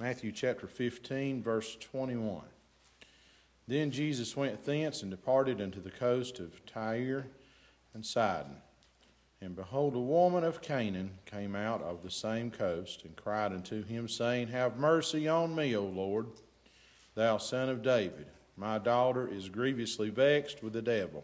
Matthew 0.00 0.32
chapter 0.32 0.66
15, 0.66 1.40
verse 1.40 1.76
21. 1.76 2.42
Then 3.68 3.92
Jesus 3.92 4.36
went 4.36 4.64
thence 4.64 5.02
and 5.02 5.10
departed 5.10 5.60
unto 5.60 5.80
the 5.80 5.90
coast 5.90 6.40
of 6.40 6.66
Tyre 6.66 7.28
and 7.94 8.04
Sidon. 8.04 8.56
And 9.40 9.54
behold, 9.54 9.94
a 9.94 10.00
woman 10.00 10.42
of 10.42 10.60
Canaan 10.60 11.12
came 11.26 11.54
out 11.54 11.80
of 11.80 12.02
the 12.02 12.10
same 12.10 12.50
coast 12.50 13.04
and 13.04 13.14
cried 13.14 13.52
unto 13.52 13.84
him, 13.84 14.08
saying, 14.08 14.48
Have 14.48 14.78
mercy 14.78 15.28
on 15.28 15.54
me, 15.54 15.76
O 15.76 15.84
Lord, 15.84 16.26
thou 17.14 17.38
son 17.38 17.68
of 17.68 17.82
David. 17.82 18.26
My 18.56 18.78
daughter 18.78 19.28
is 19.28 19.48
grievously 19.48 20.10
vexed 20.10 20.60
with 20.60 20.72
the 20.72 20.82
devil. 20.82 21.22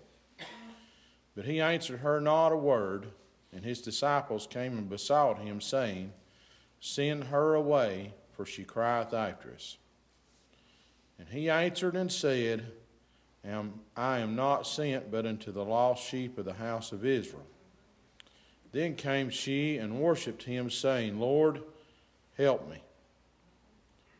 But 1.34 1.44
he 1.44 1.60
answered 1.60 2.00
her 2.00 2.20
not 2.20 2.52
a 2.52 2.56
word, 2.56 3.06
and 3.52 3.64
his 3.64 3.80
disciples 3.80 4.46
came 4.46 4.78
and 4.78 4.88
besought 4.88 5.40
him, 5.40 5.60
saying, 5.60 6.12
Send 6.78 7.24
her 7.24 7.54
away 7.54 8.14
for 8.40 8.46
she 8.46 8.64
crieth 8.64 9.12
after 9.12 9.52
us. 9.52 9.76
And 11.18 11.28
he 11.28 11.50
answered 11.50 11.94
and 11.94 12.10
said, 12.10 12.72
I 13.44 14.18
am 14.20 14.34
not 14.34 14.66
sent 14.66 15.10
but 15.10 15.26
unto 15.26 15.52
the 15.52 15.62
lost 15.62 16.08
sheep 16.08 16.38
of 16.38 16.46
the 16.46 16.54
house 16.54 16.90
of 16.90 17.04
Israel. 17.04 17.44
Then 18.72 18.94
came 18.94 19.28
she 19.28 19.76
and 19.76 20.00
worshipped 20.00 20.44
him, 20.44 20.70
saying, 20.70 21.20
Lord, 21.20 21.60
help 22.38 22.66
me. 22.70 22.78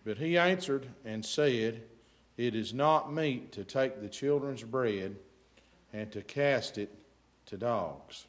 But 0.04 0.18
he 0.18 0.36
answered 0.36 0.86
and 1.02 1.24
said, 1.24 1.80
It 2.36 2.54
is 2.54 2.74
not 2.74 3.10
meet 3.10 3.52
to 3.52 3.64
take 3.64 4.02
the 4.02 4.08
children's 4.10 4.64
bread 4.64 5.16
and 5.94 6.12
to 6.12 6.20
cast 6.20 6.76
it 6.76 6.94
to 7.46 7.56
dogs. 7.56 8.26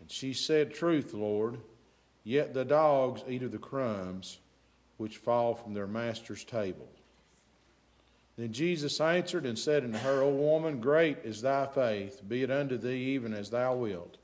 And 0.00 0.10
she 0.10 0.32
said, 0.32 0.72
Truth, 0.72 1.12
Lord, 1.12 1.58
yet 2.24 2.54
the 2.54 2.64
dogs 2.64 3.22
eat 3.28 3.42
of 3.42 3.52
the 3.52 3.58
crumbs 3.58 4.38
which 4.98 5.16
fall 5.16 5.54
from 5.54 5.72
their 5.74 5.86
master's 5.86 6.44
table. 6.44 6.88
Then 8.36 8.52
Jesus 8.52 9.00
answered 9.00 9.46
and 9.46 9.58
said 9.58 9.82
unto 9.82 9.98
her, 9.98 10.22
O 10.22 10.28
woman, 10.28 10.80
great 10.80 11.18
is 11.24 11.42
thy 11.42 11.66
faith, 11.66 12.20
be 12.28 12.42
it 12.42 12.50
unto 12.50 12.76
thee 12.76 13.14
even 13.14 13.34
as 13.34 13.50
thou 13.50 13.74
wilt. 13.74 14.18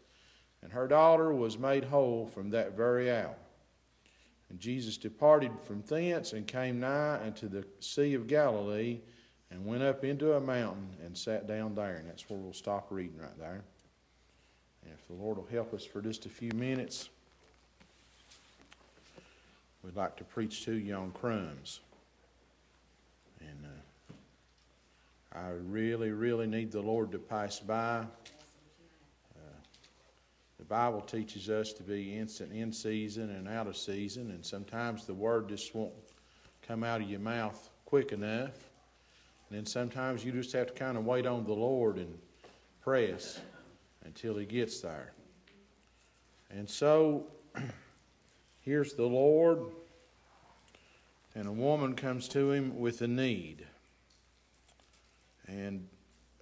And 0.62 0.72
her 0.72 0.86
daughter 0.86 1.32
was 1.32 1.58
made 1.58 1.84
whole 1.84 2.26
from 2.26 2.50
that 2.50 2.76
very 2.76 3.10
hour. 3.10 3.34
And 4.50 4.60
Jesus 4.60 4.96
departed 4.96 5.50
from 5.64 5.82
thence 5.82 6.32
and 6.32 6.46
came 6.46 6.78
nigh 6.78 7.20
unto 7.24 7.48
the 7.48 7.64
Sea 7.80 8.14
of 8.14 8.28
Galilee 8.28 9.00
and 9.50 9.66
went 9.66 9.82
up 9.82 10.04
into 10.04 10.34
a 10.34 10.40
mountain 10.40 10.90
and 11.04 11.18
sat 11.18 11.48
down 11.48 11.74
there. 11.74 11.96
And 11.96 12.08
that's 12.08 12.28
where 12.30 12.38
we'll 12.38 12.52
stop 12.52 12.86
reading 12.90 13.18
right 13.18 13.38
there. 13.38 13.64
And 14.84 14.92
if 14.94 15.06
the 15.08 15.14
Lord 15.14 15.38
will 15.38 15.46
help 15.46 15.74
us 15.74 15.84
for 15.84 16.00
just 16.00 16.24
a 16.24 16.28
few 16.28 16.52
minutes 16.52 17.08
we'd 19.84 19.96
like 19.96 20.16
to 20.16 20.24
preach 20.24 20.64
to 20.64 20.72
you 20.74 20.94
on 20.94 21.10
crumbs. 21.12 21.80
And 23.40 23.66
uh, 23.66 25.38
I 25.38 25.50
really, 25.50 26.10
really 26.10 26.46
need 26.46 26.72
the 26.72 26.80
Lord 26.80 27.12
to 27.12 27.18
pass 27.18 27.60
by. 27.60 27.98
Uh, 27.98 29.40
the 30.58 30.64
Bible 30.64 31.02
teaches 31.02 31.50
us 31.50 31.74
to 31.74 31.82
be 31.82 32.16
instant 32.16 32.52
in 32.52 32.72
season 32.72 33.28
and 33.30 33.46
out 33.46 33.66
of 33.66 33.76
season, 33.76 34.30
and 34.30 34.44
sometimes 34.44 35.04
the 35.04 35.14
word 35.14 35.50
just 35.50 35.74
won't 35.74 35.92
come 36.66 36.82
out 36.82 37.02
of 37.02 37.10
your 37.10 37.20
mouth 37.20 37.68
quick 37.84 38.12
enough. 38.12 38.52
And 39.50 39.58
then 39.58 39.66
sometimes 39.66 40.24
you 40.24 40.32
just 40.32 40.52
have 40.52 40.68
to 40.68 40.72
kind 40.72 40.96
of 40.96 41.04
wait 41.04 41.26
on 41.26 41.44
the 41.44 41.52
Lord 41.52 41.98
and 41.98 42.18
press 42.80 43.38
until 44.04 44.38
He 44.38 44.46
gets 44.46 44.80
there. 44.80 45.12
And 46.50 46.68
so 46.70 47.26
Here's 48.64 48.94
the 48.94 49.04
Lord, 49.04 49.58
and 51.34 51.46
a 51.46 51.52
woman 51.52 51.94
comes 51.94 52.28
to 52.28 52.50
him 52.50 52.78
with 52.80 53.02
a 53.02 53.06
need. 53.06 53.66
And 55.46 55.86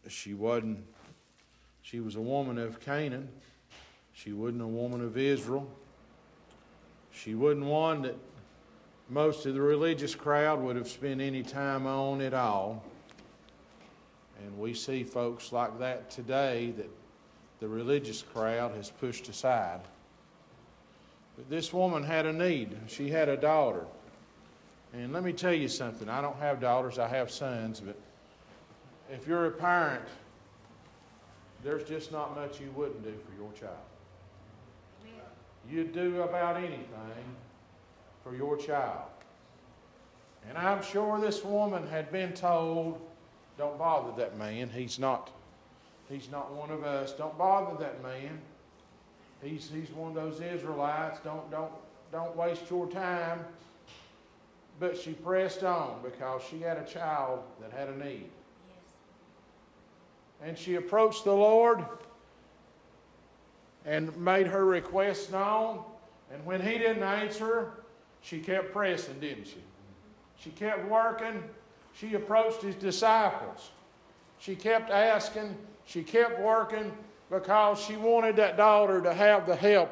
she 0.07 0.33
wasn't, 0.33 0.85
she 1.83 1.99
was 1.99 2.15
a 2.15 2.21
woman 2.21 2.59
of 2.59 2.79
Canaan. 2.79 3.29
She 4.13 4.33
wasn't 4.33 4.63
a 4.63 4.69
woman 4.69 5.03
of 5.03 5.19
Israel. 5.19 5.69
She 7.11 7.35
wasn't 7.35 7.65
one 7.65 8.03
that 8.03 8.17
most 9.09 9.45
of 9.45 9.55
the 9.55 9.61
religious 9.61 10.15
crowd 10.15 10.61
would 10.61 10.77
have 10.77 10.89
spent 10.89 11.21
any 11.21 11.43
time 11.43 11.89
on 11.89 12.21
at 12.21 12.35
all. 12.35 12.85
And 14.39 14.57
we 14.61 14.75
see 14.75 15.03
folks 15.03 15.51
like 15.51 15.81
that 15.81 16.09
today 16.09 16.73
that 16.77 16.91
the 17.59 17.67
religious 17.67 18.23
crowd 18.23 18.77
has 18.77 18.91
pushed 18.91 19.29
aside. 19.29 19.81
But 21.37 21.49
this 21.49 21.73
woman 21.73 22.03
had 22.03 22.27
a 22.27 22.33
need. 22.33 22.77
She 22.89 23.09
had 23.09 23.29
a 23.29 23.37
daughter. 23.37 23.87
And 24.93 25.13
let 25.13 25.23
me 25.23 25.33
tell 25.33 25.55
you 25.55 25.69
something. 25.69 26.09
I 26.09 26.21
don't 26.21 26.37
have 26.37 26.61
daughters, 26.61 26.99
I 26.99 27.09
have 27.09 27.31
sons, 27.31 27.81
but 27.81 27.97
if 29.11 29.27
you're 29.27 29.47
a 29.47 29.51
parent, 29.51 30.05
there's 31.65 31.85
just 31.85 32.13
not 32.13 32.35
much 32.35 32.61
you 32.61 32.71
wouldn't 32.75 33.03
do 33.03 33.15
for 33.27 33.41
your 33.41 33.53
child. 33.53 33.77
You'd 35.71 35.93
do 35.93 36.23
about 36.23 36.57
anything 36.57 36.87
for 38.23 38.35
your 38.35 38.57
child. 38.57 39.09
And 40.49 40.59
I'm 40.59 40.83
sure 40.83 41.21
this 41.21 41.45
woman 41.45 41.87
had 41.87 42.11
been 42.11 42.33
told, 42.33 43.01
don't 43.57 43.79
bother 43.79 44.13
that 44.17 44.37
man. 44.37 44.71
He's 44.71 44.99
not 44.99 45.31
he's 46.09 46.31
not 46.31 46.53
one 46.53 46.71
of 46.71 46.85
us. 46.85 47.13
Don't 47.13 47.37
bother 47.39 47.79
that 47.79 48.03
man. 48.03 48.41
He's, 49.43 49.71
he's 49.71 49.91
one 49.91 50.11
of 50.11 50.15
those 50.15 50.41
Israelites. 50.41 51.19
Don't, 51.25 51.51
don't, 51.51 51.73
don't 52.13 52.37
waste 52.37 52.71
your 52.71 52.87
time. 52.87 53.45
But 54.79 54.97
she 54.97 55.13
pressed 55.13 55.65
on 55.65 56.01
because 56.03 56.43
she 56.49 56.61
had 56.61 56.79
a 56.79 56.85
child 56.85 57.41
that 57.61 57.73
had 57.73 57.89
a 57.89 57.97
need. 57.97 58.31
Yes. 60.41 60.49
And 60.49 60.59
she 60.59 60.77
approached 60.77 61.25
the 61.25 61.35
Lord 61.35 61.85
and 63.85 64.17
made 64.17 64.47
her 64.47 64.65
request 64.65 65.33
known. 65.33 65.83
And 66.33 66.45
when 66.47 66.61
he 66.61 66.79
didn't 66.79 67.03
answer, 67.03 67.73
she 68.23 68.39
kept 68.39 68.73
pressing, 68.73 69.19
didn't 69.21 69.47
she? 69.47 69.63
She 70.39 70.51
kept 70.51 70.89
working. 70.89 71.43
She 71.95 72.15
approached 72.15 72.63
his 72.63 72.75
disciples. 72.77 73.71
She 74.39 74.55
kept 74.55 74.91
asking. 74.91 75.57
She 75.85 76.03
kept 76.03 76.41
working 76.41 76.93
because 77.33 77.81
she 77.81 77.97
wanted 77.97 78.37
that 78.37 78.59
daughter 78.59 79.01
to 79.01 79.15
have 79.15 79.47
the 79.47 79.57
help 79.57 79.91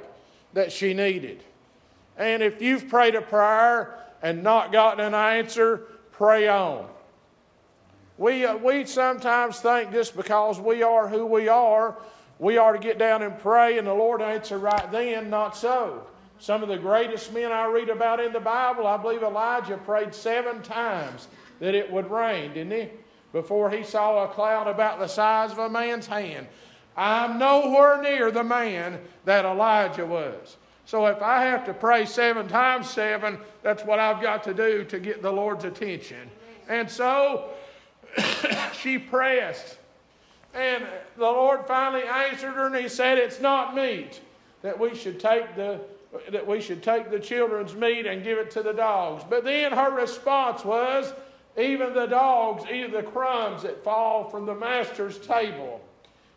that 0.53 0.71
she 0.71 0.93
needed. 0.93 1.43
And 2.19 2.43
if 2.43 2.61
you've 2.61 2.87
prayed 2.87 3.15
a 3.15 3.23
prayer 3.23 3.99
and 4.23 4.43
not 4.43 4.73
gotten 4.73 5.03
an 5.03 5.15
answer, 5.15 5.87
pray 6.13 6.49
on. 6.49 6.87
We, 8.19 8.45
uh, 8.45 8.59
we 8.59 8.85
sometimes 8.85 9.59
think 9.61 9.91
just 9.91 10.15
because 10.15 10.61
we 10.61 10.83
are 10.83 11.09
who 11.09 11.25
we 11.25 11.49
are, 11.49 11.97
we 12.39 12.59
are 12.59 12.75
to 12.75 12.79
get 12.79 12.99
down 12.99 13.23
and 13.23 13.39
pray 13.39 13.79
and 13.79 13.87
the 13.87 13.95
Lord 13.95 14.21
answer 14.21 14.59
right 14.59 14.93
then. 14.93 15.31
Not 15.31 15.57
so. 15.57 16.07
Some 16.39 16.63
of 16.63 16.69
the 16.69 16.77
greatest 16.77 17.33
men 17.33 17.53
I 17.53 17.65
read 17.65 17.89
about 17.89 18.21
in 18.21 18.35
the 18.35 18.41
Bible, 18.41 18.87
I 18.87 18.99
believe 18.99 19.23
Elijah 19.23 19.79
prayed 19.79 20.15
seven 20.15 20.61
times 20.61 21.29
that 21.59 21.75
it 21.75 21.91
would 21.91 22.11
rain, 22.11 22.53
didn't 22.53 22.73
he? 22.73 22.89
Before 23.33 23.71
he 23.71 23.83
saw 23.83 24.25
a 24.25 24.29
cloud 24.29 24.67
about 24.67 24.99
the 24.99 25.07
size 25.07 25.53
of 25.53 25.59
a 25.59 25.71
man's 25.71 26.07
hand. 26.07 26.47
I'm 26.97 27.39
nowhere 27.39 28.03
near 28.03 28.31
the 28.31 28.45
man 28.45 29.01
that 29.25 29.45
Elijah 29.45 30.07
was. 30.07 30.57
So 30.85 31.07
if 31.07 31.23
I 31.23 31.43
have 31.45 31.65
to 31.67 31.75
pray 31.75 32.05
seven 32.05 32.49
times 32.49 32.91
seven, 32.91 33.39
that's 33.63 33.85
what 33.85 33.99
I've 33.99 34.21
got 34.21 34.43
to 34.45 34.55
do 34.55 34.85
to 34.85 34.99
get 34.99 35.23
the 35.23 35.31
Lord's 35.31 35.65
attention. 35.65 36.31
And 36.69 36.91
so 36.91 37.51
she 38.73 38.99
pressed. 38.99 39.79
And 40.53 40.85
the 41.17 41.23
Lord 41.23 41.67
finally 41.67 42.03
answered 42.03 42.55
her 42.55 42.67
and 42.67 42.75
he 42.75 42.89
said, 42.89 43.19
It's 43.19 43.41
not 43.41 43.75
meet 43.75 44.21
that 44.63 44.79
we 44.79 44.95
should 44.95 45.21
take 45.21 45.55
the 45.55 45.81
that 46.33 46.45
we 46.45 46.61
should 46.61 46.83
take 46.83 47.11
the 47.11 47.21
children's 47.21 47.75
meat 47.75 48.05
and 48.05 48.25
give 48.25 48.39
it 48.39 48.51
to 48.51 48.63
the 48.63 48.73
dogs. 48.73 49.23
But 49.31 49.45
then 49.45 49.71
her 49.71 49.93
response 49.93 50.65
was, 50.65 51.13
Even 51.57 51.95
the 51.95 52.07
dogs 52.07 52.69
eat 52.69 52.91
the 52.91 53.05
crumbs 53.05 53.63
that 53.63 53.85
fall 53.85 54.29
from 54.29 54.45
the 54.45 54.55
master's 54.55 55.19
table. 55.19 55.81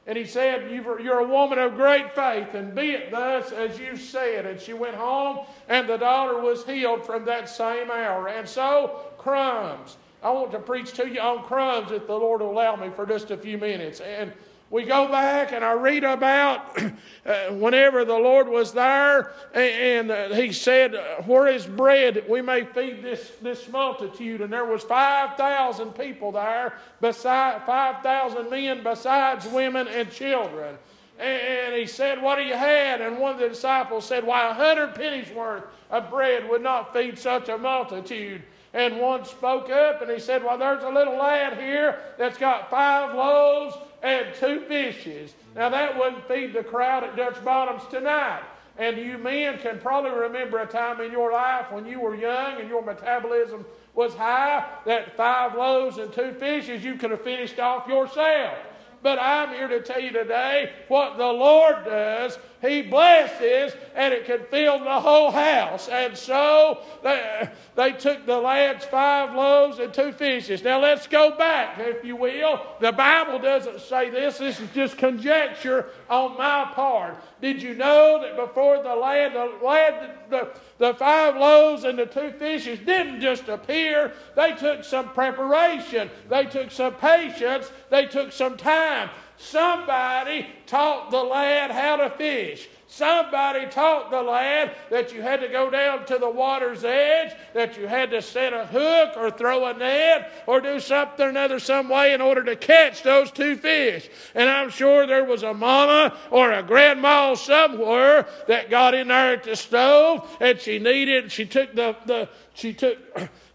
And 0.05 0.17
he 0.17 0.25
said, 0.25 0.69
You're 0.69 1.19
a 1.19 1.27
woman 1.27 1.59
of 1.59 1.75
great 1.75 2.13
faith, 2.13 2.53
and 2.53 2.75
be 2.75 2.91
it 2.91 3.11
thus 3.11 3.51
as 3.51 3.79
you 3.79 3.95
said. 3.95 4.45
And 4.45 4.59
she 4.59 4.73
went 4.73 4.95
home, 4.95 5.45
and 5.69 5.87
the 5.87 5.97
daughter 5.97 6.39
was 6.39 6.65
healed 6.65 7.05
from 7.05 7.23
that 7.25 7.47
same 7.47 7.89
hour. 7.89 8.27
And 8.27 8.47
so, 8.47 8.99
crumbs. 9.17 9.97
I 10.21 10.29
want 10.31 10.51
to 10.51 10.59
preach 10.59 10.93
to 10.93 11.07
you 11.07 11.19
on 11.19 11.43
crumbs 11.43 11.91
if 11.91 12.07
the 12.07 12.13
Lord 12.13 12.41
will 12.41 12.51
allow 12.51 12.75
me 12.75 12.89
for 12.89 13.05
just 13.05 13.31
a 13.31 13.37
few 13.37 13.57
minutes. 13.57 14.01
And 14.01 14.33
we 14.73 14.83
go 14.83 15.07
back 15.07 15.51
and 15.51 15.63
I 15.63 15.73
read 15.73 16.03
about 16.03 16.81
uh, 17.27 17.49
whenever 17.51 18.03
the 18.03 18.17
Lord 18.17 18.47
was 18.49 18.73
there 18.73 19.33
and, 19.53 20.09
and 20.09 20.11
uh, 20.11 20.35
he 20.35 20.51
said, 20.51 20.95
Where 21.27 21.47
is 21.47 21.67
bread 21.67 22.25
we 22.27 22.41
may 22.41 22.65
feed 22.65 23.03
this, 23.03 23.33
this 23.39 23.69
multitude? 23.69 24.41
And 24.41 24.51
there 24.51 24.65
was 24.65 24.81
5,000 24.81 25.91
people 25.91 26.31
there, 26.31 26.73
beside 26.99 27.63
5,000 27.67 28.49
men 28.49 28.81
besides 28.83 29.45
women 29.45 29.87
and 29.87 30.11
children. 30.11 30.75
And 31.19 31.75
he 31.75 31.85
said, 31.85 32.19
What 32.19 32.37
do 32.37 32.41
you 32.41 32.55
had? 32.55 32.99
And 32.99 33.19
one 33.19 33.33
of 33.33 33.39
the 33.39 33.49
disciples 33.49 34.07
said, 34.07 34.25
Why, 34.25 34.49
a 34.49 34.55
hundred 34.55 34.95
pennies 34.95 35.29
worth 35.35 35.65
of 35.91 36.09
bread 36.09 36.49
would 36.49 36.63
not 36.63 36.91
feed 36.93 37.19
such 37.19 37.47
a 37.47 37.59
multitude. 37.59 38.41
And 38.73 38.99
one 38.99 39.23
spoke 39.23 39.69
up 39.69 40.01
and 40.01 40.09
he 40.09 40.19
said, 40.19 40.43
Well, 40.43 40.57
there's 40.57 40.83
a 40.83 40.89
little 40.89 41.15
lad 41.15 41.59
here 41.59 41.99
that's 42.17 42.39
got 42.39 42.71
five 42.71 43.13
loaves 43.13 43.77
and 44.03 44.27
two 44.35 44.59
fishes. 44.67 45.33
Now, 45.55 45.69
that 45.69 45.97
wouldn't 45.97 46.27
feed 46.27 46.53
the 46.53 46.63
crowd 46.63 47.03
at 47.03 47.15
Dutch 47.15 47.43
Bottoms 47.43 47.83
tonight. 47.89 48.43
And 48.77 48.97
you 48.97 49.17
men 49.17 49.59
can 49.59 49.79
probably 49.79 50.11
remember 50.11 50.59
a 50.59 50.67
time 50.67 50.99
in 50.99 51.11
your 51.11 51.31
life 51.31 51.71
when 51.71 51.85
you 51.85 51.99
were 51.99 52.15
young 52.15 52.59
and 52.59 52.67
your 52.67 52.81
metabolism 52.81 53.65
was 53.93 54.15
high 54.15 54.67
that 54.85 55.15
five 55.15 55.55
loaves 55.55 55.99
and 55.99 56.11
two 56.11 56.33
fishes 56.33 56.83
you 56.83 56.95
could 56.95 57.11
have 57.11 57.21
finished 57.21 57.59
off 57.59 57.87
yourself. 57.87 58.57
But 59.03 59.19
I'm 59.19 59.49
here 59.49 59.67
to 59.67 59.81
tell 59.81 59.99
you 59.99 60.11
today 60.11 60.71
what 60.87 61.17
the 61.17 61.27
Lord 61.27 61.85
does. 61.85 62.37
He 62.65 62.81
blesses, 62.81 63.75
and 63.93 64.13
it 64.13 64.25
can 64.25 64.39
fill 64.49 64.79
the 64.79 65.01
whole 65.01 65.31
house. 65.31 65.89
And 65.89 66.17
so 66.17 66.79
they, 67.03 67.49
they 67.75 67.91
took 67.91 68.25
the 68.25 68.37
lad's 68.37 68.85
five 68.85 69.35
loaves 69.35 69.79
and 69.79 69.93
two 69.93 70.13
fishes. 70.13 70.63
Now 70.63 70.79
let's 70.79 71.05
go 71.05 71.35
back, 71.35 71.77
if 71.77 72.05
you 72.05 72.15
will. 72.15 72.61
The 72.79 72.93
Bible 72.93 73.39
doesn't 73.39 73.81
say 73.81 74.09
this, 74.09 74.37
this 74.37 74.61
is 74.61 74.69
just 74.73 74.97
conjecture 74.97 75.87
on 76.09 76.37
my 76.37 76.71
part. 76.73 77.21
Did 77.41 77.61
you 77.61 77.75
know 77.75 78.21
that 78.21 78.37
before 78.37 78.81
the 78.81 78.95
lad, 78.95 79.33
the 79.33 79.65
lad, 79.65 80.11
the, 80.29 80.47
the 80.77 80.93
five 80.93 81.35
loaves 81.35 81.83
and 81.83 81.99
the 81.99 82.05
two 82.05 82.31
fishes 82.31 82.79
didn't 82.79 83.19
just 83.19 83.49
appear, 83.49 84.13
they 84.37 84.53
took 84.53 84.85
some 84.85 85.09
preparation, 85.09 86.09
they 86.29 86.45
took 86.45 86.71
some 86.71 86.93
patience, 86.95 87.69
they 87.89 88.05
took 88.05 88.31
some 88.31 88.55
time. 88.55 89.09
Somebody 89.37 90.47
taught 90.65 91.11
the 91.11 91.23
lad 91.23 91.71
how 91.71 91.97
to 91.97 92.09
fish. 92.11 92.69
Somebody 92.87 93.65
taught 93.71 94.11
the 94.11 94.21
lad 94.21 94.75
that 94.91 95.11
you 95.11 95.23
had 95.23 95.41
to 95.41 95.47
go 95.47 95.71
down 95.71 96.05
to 96.05 96.19
the 96.19 96.29
water's 96.29 96.83
edge, 96.83 97.33
that 97.55 97.75
you 97.75 97.87
had 97.87 98.11
to 98.11 98.21
set 98.21 98.53
a 98.53 98.67
hook 98.67 99.17
or 99.17 99.31
throw 99.31 99.65
a 99.65 99.73
net 99.73 100.31
or 100.45 100.61
do 100.61 100.79
something 100.79 101.25
or 101.25 101.29
another 101.29 101.57
some 101.57 101.89
way 101.89 102.13
in 102.13 102.21
order 102.21 102.43
to 102.43 102.55
catch 102.55 103.01
those 103.01 103.31
two 103.31 103.55
fish. 103.55 104.07
And 104.35 104.47
I'm 104.47 104.69
sure 104.69 105.07
there 105.07 105.25
was 105.25 105.41
a 105.41 105.55
mama 105.55 106.15
or 106.29 106.51
a 106.51 106.61
grandma 106.61 107.33
somewhere 107.33 108.27
that 108.47 108.69
got 108.69 108.93
in 108.93 109.07
there 109.07 109.33
at 109.33 109.43
the 109.43 109.55
stove 109.55 110.29
and 110.39 110.59
she 110.59 110.77
needed, 110.77 111.31
she 111.31 111.47
took 111.47 111.73
the, 111.73 111.95
the 112.05 112.29
she 112.53 112.75
took 112.75 112.99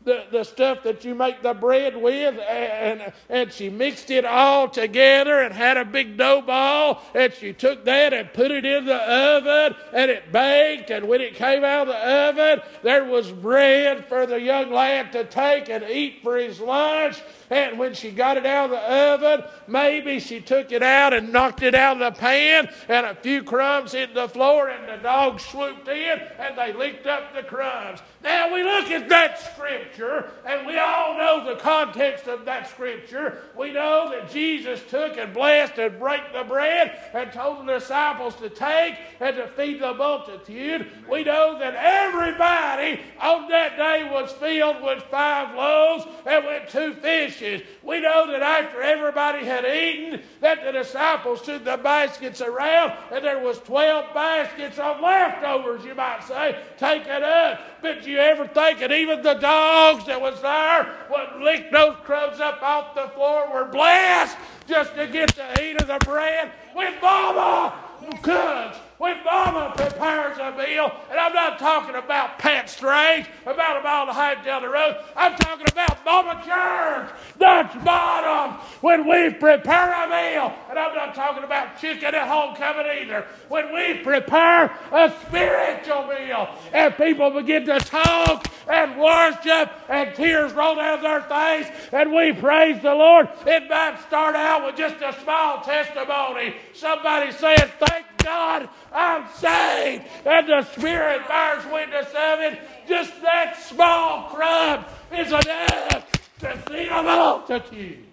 the, 0.09 0.25
the 0.33 0.43
stuff 0.43 0.83
that 0.83 1.05
you 1.05 1.15
make 1.15 1.43
the 1.43 1.53
bread 1.53 1.95
with, 1.97 2.39
and, 2.39 3.13
and 3.29 3.53
she 3.53 3.69
mixed 3.69 4.11
it 4.11 4.25
all 4.25 4.69
together 4.69 5.41
and 5.43 5.55
had 5.55 5.77
a 5.77 5.85
big 5.85 6.17
dough 6.17 6.41
ball, 6.41 7.03
and 7.15 7.33
she 7.33 7.53
took 7.53 7.85
that 7.85 8.13
and 8.15 8.33
put 8.33 8.51
it 8.51 8.65
in 8.65 8.87
the 8.87 8.97
oven, 8.97 9.77
and 9.93 10.11
it 10.11 10.33
baked, 10.33 10.91
and 10.91 11.07
when 11.07 11.21
it 11.21 11.35
came 11.35 11.63
out 11.63 11.89
of 11.89 11.89
the 11.89 12.11
oven, 12.11 12.61
there 12.83 13.05
was 13.05 13.31
bread 13.31 14.07
for 14.07 14.27
the 14.27 14.41
young 14.41 14.73
lad 14.73 15.13
to 15.13 15.25
take 15.25 15.69
and 15.69 15.85
eat 15.85 16.21
for 16.23 16.39
his 16.39 16.59
lunch, 16.59 17.21
and 17.51 17.79
when 17.79 17.95
she 17.95 18.11
got 18.11 18.37
it 18.37 18.47
out 18.47 18.67
of 18.67 18.71
the 18.71 18.93
oven, 18.93 19.45
maybe 19.67 20.21
she 20.21 20.41
took 20.41 20.73
it 20.73 20.83
out 20.83 21.13
and 21.15 21.33
knocked 21.33 21.63
it 21.63 21.75
out 21.75 22.01
of 22.01 22.15
the 22.15 22.19
pan, 22.21 22.69
and 22.89 23.07
a 23.07 23.15
few 23.15 23.43
crumbs 23.43 23.93
hit 23.93 24.15
the 24.15 24.29
floor, 24.29 24.69
and 24.69 24.89
the 24.89 25.03
dogs 25.03 25.45
swooped 25.45 25.89
in 25.89 26.19
and 26.39 26.57
they 26.57 26.73
licked 26.73 27.07
up 27.07 27.35
the 27.35 27.43
crumbs. 27.43 28.01
Now 28.23 28.53
we 28.53 28.63
look 28.63 28.91
at 28.91 29.09
that 29.09 29.41
scripture, 29.41 30.31
and 30.47 30.67
we 30.67 30.79
all 30.79 31.17
know 31.17 31.45
the 31.45 31.61
context 31.61 32.27
of 32.27 32.45
that 32.45 32.69
scripture. 32.69 33.43
We 33.57 33.73
know 33.73 34.11
that 34.11 34.31
Jesus 34.31 34.83
took 34.89 35.17
and 35.17 35.33
blessed 35.33 35.79
and 35.79 35.99
broke 35.99 36.33
the 36.33 36.45
bread 36.45 36.99
and 37.15 37.33
told 37.33 37.67
the 37.67 37.79
disciples 37.79 38.35
to 38.37 38.49
take 38.49 38.95
and 39.21 39.37
to 39.37 39.47
feed 39.49 39.81
the 39.81 39.95
multitude. 39.95 40.91
We 41.09 41.25
know 41.25 41.59
that 41.59 41.75
everybody 41.75 43.01
on 43.21 43.49
that 43.49 43.77
day 43.77 44.09
was 44.11 44.33
filled 44.33 44.83
with 44.83 45.03
five 45.05 45.55
loaves 45.55 46.05
and 46.27 46.45
with 46.45 46.71
two 46.71 46.95
fish 46.95 47.38
We 47.83 48.01
know 48.01 48.31
that 48.31 48.43
after 48.43 48.83
everybody 48.83 49.45
had 49.45 49.65
eaten, 49.65 50.21
that 50.41 50.65
the 50.65 50.73
disciples 50.73 51.43
took 51.43 51.65
the 51.65 51.77
baskets 51.77 52.41
around, 52.41 52.95
and 53.13 53.25
there 53.25 53.39
was 53.39 53.59
12 53.61 54.15
baskets 54.15 54.79
of 54.79 55.01
leftovers, 55.01 55.85
you 55.85 55.95
might 55.95 56.25
say, 56.25 56.59
taken 56.77 57.23
up. 57.23 57.61
But 57.83 58.07
you 58.07 58.19
ever 58.19 58.47
think 58.47 58.81
that 58.81 58.93
even 58.93 59.23
the 59.23 59.35
dogs 59.35 60.07
that 60.07 60.21
was 60.21 60.41
there 60.43 60.95
would 61.11 61.43
lick 61.43 61.71
those 61.71 61.97
crumbs 62.05 62.41
up 62.41 62.63
off 62.63 62.95
the 62.95 63.09
floor 63.15 63.53
were 63.53 63.67
blessed 63.67 64.37
just 64.67 64.95
to 64.95 65.07
get 65.07 65.35
to 65.35 65.65
eat 65.65 65.81
of 65.81 65.87
the 65.87 65.99
bread? 66.05 66.51
With 66.75 66.95
Mama 67.01 67.75
cooks 68.23 68.79
when 68.99 69.23
Mama 69.25 69.73
prepares 69.77 70.39
a 70.39 70.51
meal, 70.57 70.91
and 71.09 71.19
I'm 71.21 71.33
not 71.33 71.59
talking 71.59 71.95
about 71.95 72.39
Pat 72.39 72.69
Strange, 72.69 73.27
about 73.47 73.81
a 73.81 73.83
mile 73.83 74.03
and 74.03 74.11
a 74.11 74.15
half 74.15 74.45
down 74.45 74.63
the 74.63 74.69
road. 74.69 74.97
I'm 75.17 75.37
talking 75.37 75.67
about 75.69 76.05
Mama 76.05 76.43
Church, 76.45 77.11
Dutch 77.39 77.85
Bottom, 77.85 78.59
when 78.81 79.09
we 79.09 79.33
prepare 79.35 79.93
a 80.05 80.09
meal. 80.09 80.53
And 80.69 80.79
I'm 80.79 80.95
not 80.97 81.15
talking 81.15 81.45
about 81.45 81.81
chicken 81.81 82.13
at 82.13 82.27
homecoming 82.27 82.87
either. 83.03 83.25
When 83.49 83.73
we 83.73 84.03
prepare 84.03 84.77
a 84.91 85.15
spiritual 85.27 86.09
meal, 86.09 86.49
and 86.73 86.95
people 86.97 87.31
begin 87.31 87.67
to 87.67 87.79
talk 87.79 88.47
and 88.69 88.99
worship, 89.01 89.71
and 89.89 90.15
tears 90.17 90.53
roll 90.53 90.75
down 90.75 91.03
their 91.03 91.23
face, 91.23 91.71
and 91.93 92.13
we 92.13 92.33
praise 92.33 92.83
the 92.83 92.95
Lord, 92.95 93.29
it 93.47 93.69
might 93.71 94.01
start 94.09 94.35
out 94.35 94.67
with 94.67 94.77
just 94.77 94.97
a 95.03 95.17
small 95.23 95.61
testimony. 95.61 96.57
Somebody 96.75 97.31
saying, 97.31 97.71
Thank 97.79 98.18
God 98.19 98.69
I'm 98.93 99.25
saved. 99.35 100.05
And 100.25 100.49
the 100.49 100.63
Spirit 100.73 101.27
bears 101.29 101.65
witness 101.67 102.09
of 102.09 102.41
it. 102.41 102.61
Just 102.89 103.21
that 103.23 103.61
small 103.61 104.29
crumb 104.29 104.85
is 105.13 105.29
enough 105.29 106.07
to 106.41 106.57
feed 106.69 106.89
a 106.89 107.03
multitude. 107.03 108.05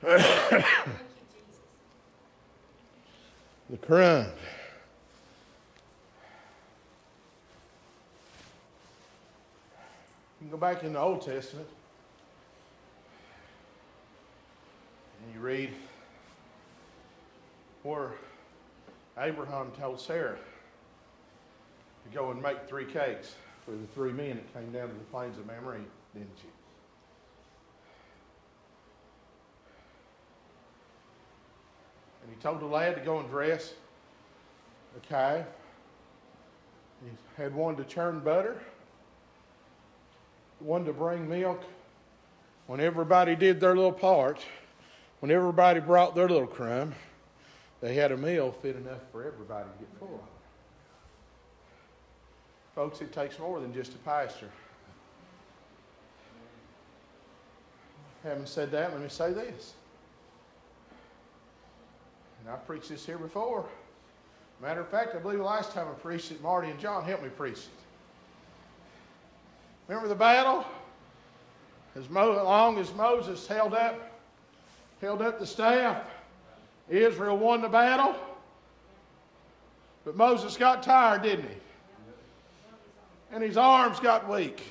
the 0.00 0.64
crumb. 3.82 4.26
You 10.40 10.46
can 10.46 10.50
go 10.50 10.56
back 10.56 10.84
in 10.84 10.92
the 10.92 11.00
Old 11.00 11.22
Testament 11.22 11.68
and 15.24 15.34
you 15.34 15.40
read 15.40 15.74
where 17.88 18.12
Abraham 19.18 19.72
told 19.80 19.98
Sarah 19.98 20.36
to 22.04 22.14
go 22.14 22.30
and 22.30 22.42
make 22.42 22.68
three 22.68 22.84
cakes 22.84 23.34
for 23.64 23.70
the 23.70 23.86
three 23.94 24.12
men 24.12 24.36
that 24.36 24.52
came 24.52 24.70
down 24.72 24.88
to 24.88 24.94
the 24.94 25.04
plains 25.10 25.38
of 25.38 25.46
Mamre, 25.46 25.78
didn't 26.12 26.28
you? 26.44 26.50
And 32.22 32.30
he 32.30 32.42
told 32.42 32.60
the 32.60 32.66
lad 32.66 32.94
to 32.96 33.00
go 33.00 33.20
and 33.20 33.30
dress 33.30 33.72
a 34.94 35.00
calf. 35.08 35.46
He 37.02 37.42
had 37.42 37.54
one 37.54 37.74
to 37.76 37.84
churn 37.84 38.20
butter, 38.20 38.60
one 40.58 40.84
to 40.84 40.92
bring 40.92 41.26
milk. 41.26 41.62
When 42.66 42.80
everybody 42.80 43.34
did 43.34 43.60
their 43.60 43.74
little 43.74 43.92
part, 43.92 44.44
when 45.20 45.30
everybody 45.30 45.80
brought 45.80 46.14
their 46.14 46.28
little 46.28 46.46
crumb, 46.46 46.92
they 47.80 47.94
had 47.94 48.12
a 48.12 48.16
meal 48.16 48.52
fit 48.62 48.76
enough 48.76 49.00
for 49.12 49.24
everybody 49.24 49.64
to 49.64 49.84
get 49.84 49.88
full 49.98 50.14
of. 50.14 50.20
Folks, 52.74 53.00
it 53.00 53.12
takes 53.12 53.38
more 53.38 53.60
than 53.60 53.72
just 53.72 53.94
a 53.94 53.98
pastor. 53.98 54.48
Having 58.22 58.46
said 58.46 58.70
that, 58.72 58.92
let 58.92 59.00
me 59.00 59.08
say 59.08 59.32
this. 59.32 59.74
And 62.40 62.50
I've 62.50 62.66
preached 62.66 62.88
this 62.88 63.06
here 63.06 63.18
before. 63.18 63.64
Matter 64.60 64.80
of 64.80 64.88
fact, 64.88 65.14
I 65.14 65.18
believe 65.18 65.38
the 65.38 65.44
last 65.44 65.72
time 65.72 65.86
I 65.88 65.92
preached 65.92 66.32
it, 66.32 66.42
Marty 66.42 66.70
and 66.70 66.80
John 66.80 67.04
helped 67.04 67.22
me 67.22 67.28
preach 67.28 67.58
it. 67.58 67.68
Remember 69.86 70.08
the 70.08 70.16
battle? 70.16 70.64
As 71.96 72.10
long 72.10 72.78
as 72.78 72.92
Moses 72.94 73.46
held 73.46 73.74
up, 73.74 74.20
held 75.00 75.22
up 75.22 75.38
the 75.38 75.46
staff, 75.46 76.04
Israel 76.90 77.36
won 77.36 77.60
the 77.62 77.68
battle, 77.68 78.14
but 80.04 80.16
Moses 80.16 80.56
got 80.56 80.82
tired, 80.82 81.22
didn't 81.22 81.48
he? 81.48 81.56
And 83.30 83.42
his 83.42 83.56
arms 83.56 84.00
got 84.00 84.28
weak. 84.28 84.62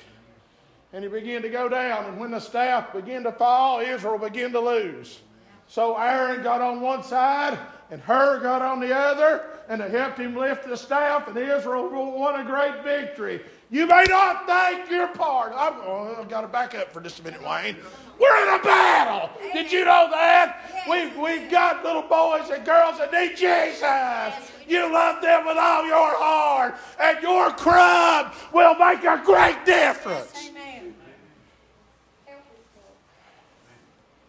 And 0.92 1.04
he 1.04 1.10
began 1.10 1.42
to 1.42 1.48
go 1.48 1.68
down. 1.68 2.06
And 2.06 2.18
when 2.18 2.30
the 2.30 2.40
staff 2.40 2.92
began 2.92 3.22
to 3.24 3.32
fall, 3.32 3.80
Israel 3.80 4.18
began 4.18 4.52
to 4.52 4.60
lose. 4.60 5.20
So 5.68 5.96
Aaron 5.96 6.42
got 6.42 6.60
on 6.60 6.80
one 6.80 7.02
side 7.02 7.58
and 7.90 8.00
Hur 8.00 8.40
got 8.40 8.62
on 8.62 8.80
the 8.80 8.94
other. 8.94 9.44
and 9.68 9.82
it 9.82 9.90
helped 9.90 10.18
him 10.18 10.34
lift 10.34 10.66
the 10.66 10.76
staff, 10.76 11.28
and 11.28 11.36
Israel 11.36 11.88
won 11.90 12.40
a 12.40 12.44
great 12.44 12.82
victory. 12.82 13.40
You 13.70 13.86
may 13.86 14.04
not 14.08 14.46
think 14.46 14.90
you're 14.90 15.08
part. 15.08 15.52
I'm, 15.54 15.74
oh, 15.84 16.16
I've 16.18 16.28
got 16.28 16.40
to 16.40 16.48
back 16.48 16.74
up 16.74 16.90
for 16.90 17.02
just 17.02 17.20
a 17.20 17.22
minute, 17.22 17.42
Wayne. 17.42 17.76
We're 18.18 18.42
in 18.42 18.60
a 18.60 18.62
battle. 18.62 19.30
Did 19.52 19.70
you 19.70 19.84
know 19.84 20.08
that? 20.10 20.86
We've, 20.88 21.14
we've 21.16 21.50
got 21.50 21.84
little 21.84 22.02
boys 22.02 22.48
and 22.50 22.64
girls 22.64 22.98
that 22.98 23.12
need 23.12 23.36
Jesus. 23.36 24.52
You 24.66 24.92
love 24.92 25.22
them 25.22 25.46
with 25.46 25.58
all 25.58 25.86
your 25.86 26.16
heart, 26.16 26.76
and 27.00 27.22
your 27.22 27.50
crumb 27.50 28.32
will 28.52 28.74
make 28.74 29.04
a 29.04 29.22
great 29.24 29.64
difference. 29.64 30.50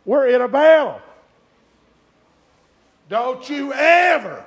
We're 0.05 0.27
in 0.27 0.41
a 0.41 0.47
battle. 0.47 1.01
Don't 3.09 3.49
you 3.49 3.73
ever 3.73 4.45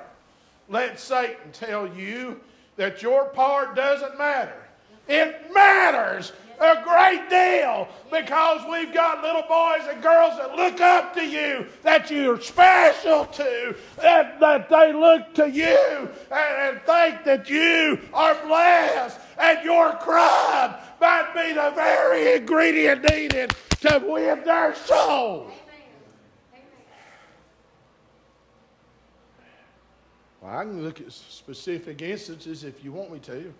let 0.69 0.99
Satan 0.99 1.51
tell 1.51 1.87
you 1.87 2.39
that 2.75 3.01
your 3.01 3.25
part 3.25 3.75
doesn't 3.75 4.17
matter. 4.17 4.62
It 5.07 5.53
matters 5.53 6.31
a 6.59 6.81
great 6.83 7.29
deal 7.29 7.87
because 8.09 8.61
we've 8.71 8.93
got 8.93 9.21
little 9.21 9.43
boys 9.43 9.87
and 9.89 10.01
girls 10.01 10.37
that 10.37 10.55
look 10.55 10.79
up 10.79 11.13
to 11.15 11.25
you, 11.25 11.65
that 11.81 12.09
you're 12.09 12.39
special 12.39 13.25
to, 13.25 13.75
that, 13.97 14.39
that 14.39 14.69
they 14.69 14.93
look 14.93 15.33
to 15.33 15.49
you 15.49 16.09
and, 16.31 16.77
and 16.77 16.81
think 16.83 17.23
that 17.25 17.49
you 17.49 17.99
are 18.13 18.35
blessed, 18.45 19.19
and 19.37 19.63
your 19.63 19.91
crime 19.93 20.75
might 21.01 21.33
be 21.33 21.53
the 21.53 21.71
very 21.75 22.35
ingredient 22.37 23.03
needed 23.11 23.53
to 23.81 24.01
win 24.07 24.43
their 24.45 24.73
soul. 24.75 25.51
Well, 30.41 30.57
I 30.57 30.63
can 30.63 30.83
look 30.83 31.01
at 31.01 31.11
specific 31.11 32.01
instances 32.01 32.63
if 32.63 32.83
you 32.83 32.91
want 32.91 33.11
me 33.11 33.19
to. 33.19 33.53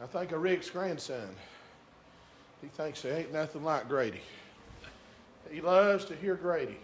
I 0.00 0.06
think 0.06 0.32
of 0.32 0.42
Rick's 0.42 0.70
grandson. 0.70 1.34
He 2.62 2.68
thinks 2.68 3.02
there 3.02 3.18
ain't 3.18 3.32
nothing 3.32 3.64
like 3.64 3.88
Grady. 3.88 4.20
He 5.50 5.60
loves 5.60 6.04
to 6.06 6.16
hear 6.16 6.34
Grady 6.34 6.78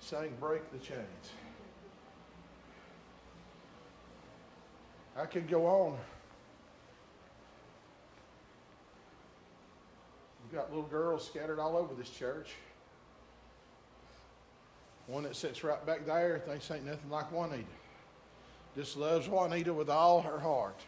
sing 0.00 0.32
Break 0.40 0.70
the 0.72 0.78
Chains. 0.78 1.32
I 5.16 5.26
could 5.26 5.48
go 5.48 5.66
on. 5.66 5.98
We've 10.44 10.58
got 10.58 10.70
little 10.70 10.88
girls 10.88 11.26
scattered 11.26 11.58
all 11.58 11.76
over 11.76 11.94
this 11.94 12.08
church. 12.08 12.54
One 15.06 15.24
that 15.24 15.36
sits 15.36 15.64
right 15.64 15.84
back 15.84 16.06
there 16.06 16.38
thinks 16.46 16.70
ain't 16.70 16.86
nothing 16.86 17.10
like 17.10 17.32
Juanita. 17.32 17.64
Just 18.76 18.96
loves 18.96 19.28
Juanita 19.28 19.74
with 19.74 19.90
all 19.90 20.22
her 20.22 20.38
heart. 20.38 20.78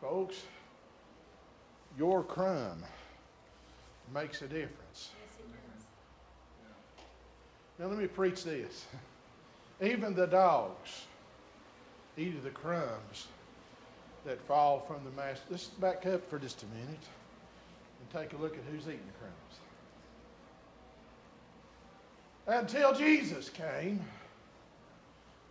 Folks, 0.00 0.42
your 1.98 2.22
crumb 2.22 2.82
makes 4.14 4.42
a 4.42 4.48
difference. 4.48 5.10
Now 7.78 7.86
let 7.86 7.98
me 7.98 8.06
preach 8.06 8.44
this. 8.44 8.86
Even 9.80 10.14
the 10.14 10.26
dogs 10.26 11.06
eat 12.16 12.42
the 12.42 12.50
crumbs 12.50 13.28
that 14.26 14.40
fall 14.46 14.80
from 14.80 15.02
the 15.04 15.10
master. 15.10 15.44
Let's 15.50 15.66
back 15.66 16.06
up 16.06 16.28
for 16.28 16.38
just 16.38 16.62
a 16.62 16.66
minute 16.66 17.04
and 18.00 18.10
take 18.12 18.38
a 18.38 18.42
look 18.42 18.54
at 18.54 18.60
who's 18.70 18.82
eating 18.82 19.00
the 19.06 19.18
crumbs 19.18 19.60
until 22.46 22.94
Jesus 22.94 23.48
came 23.48 24.04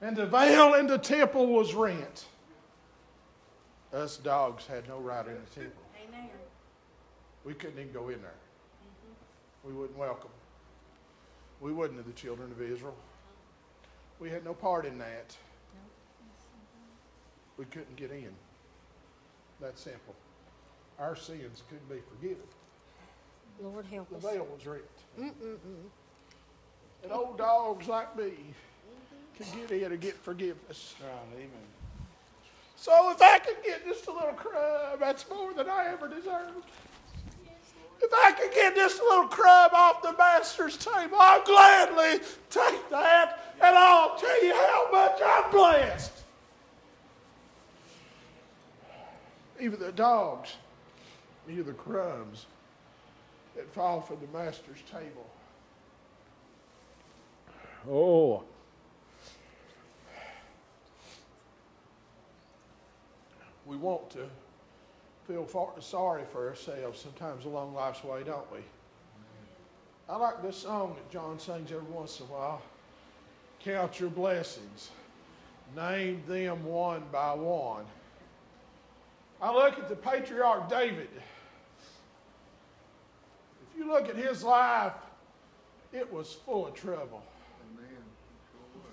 and 0.02 0.16
the 0.16 0.26
veil 0.26 0.76
in 0.76 0.88
the 0.88 0.98
temple 0.98 1.48
was 1.48 1.74
rent. 1.74 2.26
Us 3.94 4.18
dogs 4.18 4.68
had 4.68 4.88
no 4.88 5.00
right 5.00 5.26
in 5.26 5.34
the 5.34 5.62
temple. 5.62 5.82
Amen. 6.08 6.30
We 7.44 7.54
couldn't 7.54 7.80
even 7.80 7.92
go 7.92 8.10
in 8.10 8.22
there. 8.22 8.32
Mm-hmm. 8.32 9.68
We 9.70 9.74
wouldn't 9.74 9.98
welcome. 9.98 10.30
We 11.60 11.74
wouldn't 11.74 11.98
have 11.98 12.08
the 12.08 12.14
children 12.14 12.52
of 12.52 12.62
Israel. 12.62 12.96
We 14.20 14.30
had 14.30 14.46
no 14.46 14.54
part 14.54 14.86
in 14.86 14.98
that. 15.00 15.36
We 17.58 17.66
couldn't 17.66 17.96
get 17.96 18.12
in. 18.12 18.32
That 19.60 19.78
simple. 19.78 20.16
Our 21.00 21.16
sins 21.16 21.64
couldn't 21.70 21.90
be 21.90 22.02
forgiven. 22.10 22.44
Lord 23.62 23.86
help 23.86 24.10
the 24.10 24.16
us. 24.16 24.24
The 24.24 24.30
veil 24.30 24.48
was 24.56 24.66
ripped. 24.66 25.00
Mm-mm-mm. 25.20 25.90
And 27.04 27.12
old 27.12 27.38
dogs 27.38 27.88
like 27.88 28.16
me 28.18 28.32
can 29.38 29.68
get 29.68 29.84
in 29.84 29.92
and 29.92 30.02
get 30.02 30.16
forgiveness. 30.16 30.96
Right, 31.02 31.36
amen. 31.36 31.50
So 32.80 33.12
if 33.12 33.22
I 33.22 33.40
can 33.40 33.56
get 33.62 33.86
just 33.86 34.08
a 34.08 34.14
little 34.14 34.32
crumb, 34.32 35.00
that's 35.02 35.30
more 35.30 35.54
than 35.54 35.70
I 35.70 35.88
ever 35.92 36.08
deserved. 36.08 36.66
If 38.02 38.10
I 38.14 38.32
can 38.32 38.50
get 38.54 38.74
just 38.74 39.02
a 39.02 39.04
little 39.04 39.28
crumb 39.28 39.72
off 39.74 40.02
the 40.02 40.14
master's 40.18 40.78
table, 40.78 41.18
I'll 41.20 41.44
gladly 41.44 42.26
take 42.50 42.90
that 42.90 43.54
and 43.62 43.76
I'll 43.76 44.16
tell 44.16 44.46
you 44.46 44.54
how 44.54 44.88
much 44.94 45.20
I'm 45.22 45.52
blessed. 45.52 46.14
Even 49.60 49.78
the 49.78 49.92
dogs 49.92 50.54
eat 51.50 51.66
the 51.66 51.74
crumbs 51.74 52.46
that 53.58 53.70
fall 53.74 54.00
from 54.00 54.20
the 54.22 54.38
master's 54.38 54.80
table. 54.90 55.30
Oh. 57.90 58.46
We 63.70 63.78
want 63.78 64.10
to 64.12 64.28
feel 65.28 65.48
sorry 65.80 66.24
for 66.32 66.50
ourselves 66.50 67.00
sometimes 67.00 67.46
along 67.46 67.76
life's 67.76 68.04
way, 68.04 68.24
don't 68.24 68.52
we? 68.52 68.62
I 70.10 70.16
like 70.16 70.42
this 70.42 70.58
song 70.58 70.96
that 70.96 71.12
John 71.12 71.38
sings 71.38 71.72
every 71.72 71.84
once 71.92 72.20
in 72.20 72.26
a 72.26 72.30
while. 72.30 72.64
Count 73.60 74.00
your 74.00 74.10
blessings, 74.10 74.90
name 75.76 76.24
them 76.28 76.66
one 76.66 77.04
by 77.12 77.36
one. 77.36 77.86
I 79.40 79.54
look 79.54 79.78
at 79.78 79.88
the 79.88 79.96
patriarch 79.96 80.68
David. 80.68 81.10
If 83.62 83.78
you 83.78 83.88
look 83.88 84.10
at 84.10 84.16
his 84.16 84.44
life, 84.44 84.94
it 85.94 86.12
was 86.12 86.34
full 86.34 86.66
of 86.66 86.74
trouble. 86.74 87.22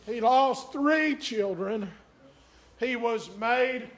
He 0.05 0.21
lost 0.21 0.71
three 0.71 1.17
children. 1.17 1.91
He 2.79 2.97
was 2.97 3.31
made 3.39 3.89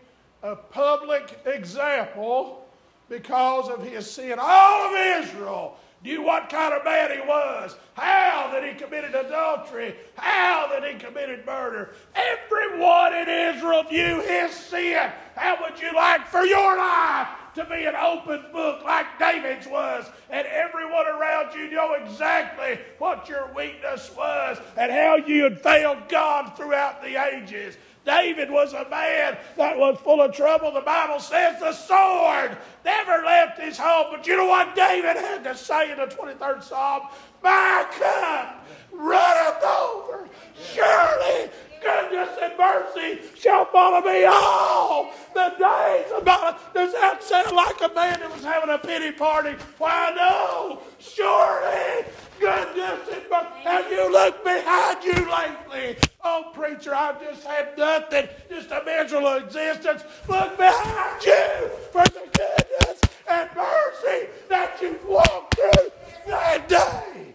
a 0.42 0.56
public 0.56 1.38
example 1.46 2.66
because 3.08 3.68
of 3.68 3.82
his 3.82 4.10
sin. 4.10 4.38
All 4.40 4.88
of 4.88 5.24
Israel 5.24 5.76
knew 6.02 6.22
what 6.22 6.48
kind 6.48 6.72
of 6.74 6.84
man 6.84 7.10
he 7.10 7.20
was, 7.20 7.76
how 7.94 8.50
that 8.52 8.62
he 8.62 8.74
committed 8.74 9.14
adultery, 9.14 9.96
how 10.14 10.68
that 10.70 10.84
he 10.84 10.98
committed 10.98 11.44
murder. 11.44 11.94
Everyone 12.14 13.14
in 13.14 13.28
Israel 13.28 13.84
knew 13.90 14.20
his 14.20 14.52
sin. 14.52 15.10
How 15.34 15.56
would 15.62 15.80
you 15.80 15.92
like 15.94 16.26
for 16.28 16.44
your 16.44 16.76
life 16.76 17.28
to 17.56 17.64
be 17.64 17.86
an 17.86 17.96
open 17.96 18.44
book 18.52 18.84
like 18.84 19.18
David's 19.18 19.66
was, 19.66 20.08
and 20.30 20.46
everyone 20.46 21.06
around 21.06 21.52
you 21.54 21.68
know 21.70 21.94
exactly 21.94 22.78
what 22.98 23.28
your 23.28 23.50
weakness 23.52 24.12
was 24.16 24.58
and 24.76 24.92
how 24.92 25.16
you 25.16 25.42
had 25.44 25.60
failed 25.60 26.08
God 26.08 26.56
throughout 26.56 27.02
the 27.02 27.20
ages. 27.34 27.76
David 28.08 28.50
was 28.50 28.72
a 28.72 28.88
man 28.88 29.36
that 29.58 29.78
was 29.78 29.98
full 30.02 30.22
of 30.22 30.34
trouble. 30.34 30.72
The 30.72 30.80
Bible 30.80 31.20
says 31.20 31.60
the 31.60 31.72
sword 31.72 32.56
never 32.82 33.22
left 33.22 33.60
his 33.60 33.76
home. 33.76 34.06
But 34.10 34.26
you 34.26 34.34
know 34.38 34.46
what 34.46 34.74
David 34.74 35.16
had 35.16 35.44
to 35.44 35.54
say 35.54 35.92
in 35.92 35.98
the 35.98 36.06
23rd 36.06 36.62
Psalm? 36.62 37.02
My 37.42 37.86
cup 37.98 38.66
runneth 38.92 39.62
over. 39.62 40.26
Surely 40.72 41.50
goodness 41.80 42.30
and 42.42 42.52
mercy 42.58 43.20
shall 43.34 43.64
follow 43.66 44.00
me 44.00 44.24
all 44.24 45.12
the 45.34 45.54
days 45.58 46.10
of 46.16 46.24
my 46.24 46.36
life. 46.36 46.60
Does 46.74 46.92
that 46.92 47.22
sound 47.22 47.54
like 47.54 47.80
a 47.80 47.94
man 47.94 48.20
that 48.20 48.32
was 48.32 48.44
having 48.44 48.70
a 48.70 48.78
pity 48.78 49.12
party? 49.12 49.56
Why, 49.78 50.12
no. 50.16 50.82
Surely 50.98 52.04
goodness 52.40 53.08
and 53.12 53.22
mercy. 53.30 53.48
Have 53.64 53.90
you 53.90 54.12
looked 54.12 54.44
behind 54.44 55.04
you 55.04 55.30
lately? 55.30 55.96
Oh, 56.24 56.50
preacher, 56.54 56.94
I've 56.94 57.20
just 57.20 57.44
had 57.44 57.76
nothing, 57.76 58.28
just 58.48 58.70
a 58.70 58.82
miserable 58.84 59.36
existence. 59.36 60.02
Look 60.28 60.56
behind 60.56 61.24
you 61.24 61.70
for 61.92 62.04
the 62.04 62.28
goodness 62.32 63.00
and 63.28 63.50
mercy 63.54 64.28
that 64.48 64.78
you've 64.80 65.04
walked 65.06 65.56
through 65.56 65.90
that 66.26 66.68
day. 66.68 67.27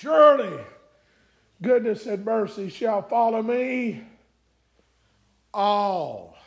Surely 0.00 0.64
goodness 1.60 2.06
and 2.06 2.24
mercy 2.24 2.70
shall 2.70 3.02
follow 3.02 3.42
me 3.42 4.02
all. 5.52 6.38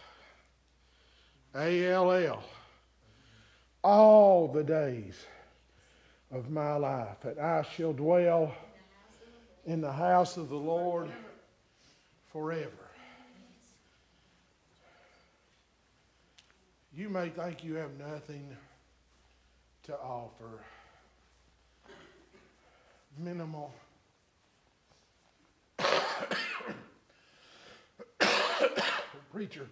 A 1.53 1.85
L 1.85 2.11
L. 2.11 2.43
All 3.83 4.47
the 4.47 4.63
days 4.63 5.23
of 6.31 6.49
my 6.49 6.77
life, 6.77 7.17
that 7.21 7.37
I 7.37 7.61
shall 7.61 7.93
dwell 7.93 8.55
in 9.67 9.81
the 9.81 9.91
house 9.91 10.35
of 10.35 10.49
the 10.49 10.55
Lord 10.55 11.11
forever. 12.31 12.71
You 16.91 17.07
may 17.07 17.29
think 17.29 17.63
you 17.63 17.75
have 17.75 17.91
nothing 17.99 18.57
to 19.83 19.95
offer, 19.95 20.63
minimal. 23.17 23.73
Preacher, 29.31 29.67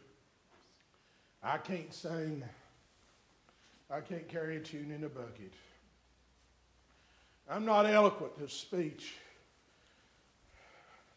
I 1.43 1.57
can't 1.57 1.93
sing. 1.93 2.43
I 3.89 3.99
can't 4.01 4.27
carry 4.27 4.57
a 4.57 4.59
tune 4.59 4.91
in 4.91 5.03
a 5.03 5.09
bucket. 5.09 5.53
I'm 7.49 7.65
not 7.65 7.85
eloquent 7.85 8.33
of 8.41 8.51
speech. 8.51 9.13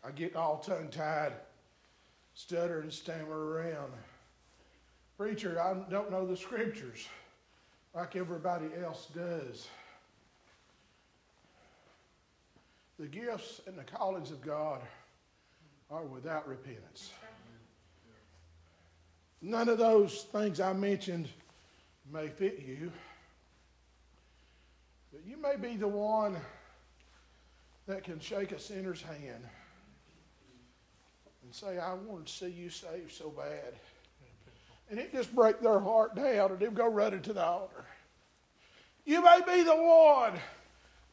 I 0.06 0.10
get 0.10 0.36
all 0.36 0.58
tongue 0.58 0.88
tied, 0.90 1.32
stutter 2.34 2.80
and 2.80 2.92
stammer 2.92 3.52
around. 3.52 3.92
Preacher, 5.16 5.60
I 5.60 5.74
don't 5.90 6.10
know 6.10 6.26
the 6.26 6.36
scriptures 6.36 7.08
like 7.94 8.16
everybody 8.16 8.66
else 8.82 9.06
does. 9.14 9.68
The 12.98 13.06
gifts 13.06 13.60
and 13.66 13.76
the 13.76 13.84
callings 13.84 14.30
of 14.30 14.40
God 14.40 14.80
are 15.90 16.04
without 16.04 16.46
repentance. 16.48 17.10
None 19.42 19.68
of 19.68 19.78
those 19.78 20.22
things 20.32 20.60
I 20.60 20.72
mentioned 20.72 21.28
may 22.10 22.28
fit 22.28 22.62
you. 22.66 22.92
But 25.12 25.26
you 25.26 25.36
may 25.36 25.56
be 25.56 25.76
the 25.76 25.88
one 25.88 26.36
that 27.86 28.04
can 28.04 28.20
shake 28.20 28.52
a 28.52 28.58
sinner's 28.58 29.02
hand 29.02 29.44
and 31.42 31.54
say, 31.54 31.78
I 31.78 31.94
want 31.94 32.26
to 32.26 32.32
see 32.32 32.48
you 32.48 32.70
saved 32.70 33.12
so 33.12 33.30
bad. 33.30 33.74
And 34.90 34.98
it 34.98 35.12
just 35.12 35.34
break 35.34 35.60
their 35.60 35.80
heart 35.80 36.14
down 36.14 36.52
and 36.52 36.58
they'll 36.58 36.70
go 36.70 36.88
running 36.88 37.22
to 37.22 37.32
the 37.32 37.44
altar. 37.44 37.84
You 39.04 39.22
may 39.22 39.40
be 39.46 39.62
the 39.62 39.76
one 39.76 40.38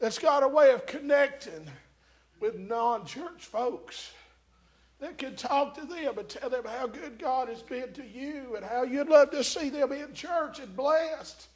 that's 0.02 0.18
got 0.18 0.42
a 0.42 0.48
way 0.48 0.72
of 0.72 0.84
connecting 0.84 1.70
with 2.40 2.58
non 2.58 3.06
church 3.06 3.44
folks 3.44 4.10
that 4.98 5.16
can 5.16 5.36
talk 5.36 5.76
to 5.76 5.86
them 5.86 6.18
and 6.18 6.28
tell 6.28 6.50
them 6.50 6.64
how 6.64 6.88
good 6.88 7.20
God 7.20 7.48
has 7.48 7.62
been 7.62 7.92
to 7.92 8.04
you 8.04 8.56
and 8.56 8.64
how 8.64 8.82
you'd 8.82 9.08
love 9.08 9.30
to 9.30 9.44
see 9.44 9.68
them 9.68 9.92
in 9.92 10.12
church 10.12 10.58
and 10.58 10.76
blessed. 10.76 11.46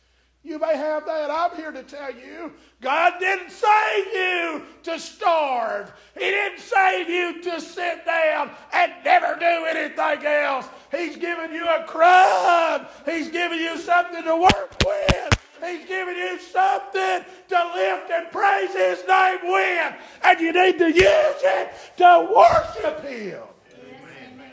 You 0.44 0.60
may 0.60 0.76
have 0.76 1.04
that. 1.06 1.28
I'm 1.28 1.56
here 1.56 1.72
to 1.72 1.82
tell 1.82 2.14
you 2.14 2.52
God 2.80 3.14
didn't 3.18 3.50
save 3.50 4.06
you 4.14 4.62
to 4.84 5.00
starve, 5.00 5.92
He 6.14 6.20
didn't 6.20 6.60
save 6.60 7.08
you 7.08 7.42
to 7.42 7.60
sit 7.60 8.06
down 8.06 8.52
and 8.72 8.92
never 9.04 9.34
do 9.40 9.66
anything 9.66 10.24
else. 10.24 10.68
He's 10.92 11.16
given 11.16 11.52
you 11.52 11.66
a 11.66 11.82
crumb, 11.88 12.86
He's 13.06 13.28
given 13.28 13.58
you 13.58 13.76
something 13.76 14.22
to 14.22 14.36
work 14.36 14.76
with. 14.86 15.35
He's 15.64 15.86
given 15.86 16.16
you 16.16 16.38
something 16.38 17.24
to 17.48 17.70
lift 17.74 18.10
and 18.10 18.30
praise 18.30 18.72
His 18.72 19.06
name 19.06 19.38
with, 19.44 19.94
and 20.24 20.40
you 20.40 20.52
need 20.52 20.78
to 20.78 20.88
use 20.88 21.42
it 21.42 21.72
to 21.98 22.28
worship 22.34 23.04
Him. 23.04 23.42
Amen. 23.74 24.52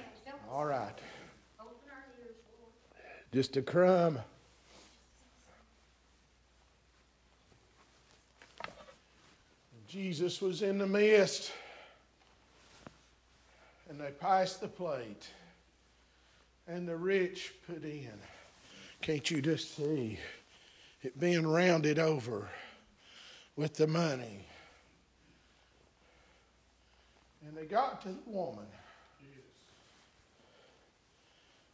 All 0.52 0.66
right. 0.66 0.98
Just 3.34 3.58
a 3.58 3.64
crumb. 3.64 4.20
Jesus 9.88 10.42
was 10.42 10.62
in 10.64 10.78
the 10.78 10.88
midst, 10.88 11.52
and 13.90 14.00
they 14.00 14.10
passed 14.10 14.62
the 14.62 14.68
plate, 14.68 15.28
and 16.68 16.88
the 16.88 16.96
rich 16.96 17.54
put 17.68 17.84
in. 17.84 18.10
Can't 19.02 19.30
you 19.30 19.42
just 19.42 19.76
see? 19.76 20.18
It 21.04 21.20
being 21.20 21.46
rounded 21.46 22.00
over 22.00 22.50
with 23.56 23.76
the 23.76 23.88
money. 23.88 24.48
And 27.46 27.58
they 27.58 27.66
got 27.66 28.02
to 28.04 28.10
the 28.10 28.18
woman. 28.26 28.66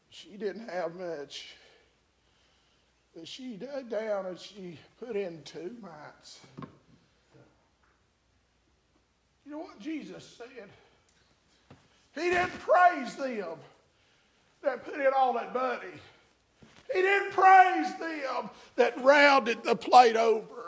She 0.10 0.30
didn't 0.32 0.68
have 0.68 0.96
much. 0.96 1.56
But 3.16 3.28
she 3.28 3.56
dug 3.56 3.90
down 3.90 4.26
and 4.26 4.40
she 4.40 4.78
put 5.00 5.16
in 5.16 5.42
two 5.44 5.76
mites. 5.82 6.40
You 9.46 9.52
know 9.54 9.60
what 9.60 9.80
Jesus 9.80 10.38
said? 10.38 10.70
He 12.16 12.30
didn't 12.30 12.60
praise 12.60 13.16
them 13.16 13.58
that 14.62 14.84
put 14.84 14.96
in 14.96 15.12
all 15.16 15.34
that 15.34 15.54
money. 15.54 15.94
He 16.94 17.02
didn't 17.02 17.32
praise 17.32 17.96
them 17.98 18.50
that 18.76 19.02
rounded 19.04 19.64
the 19.64 19.76
plate 19.76 20.16
over. 20.16 20.60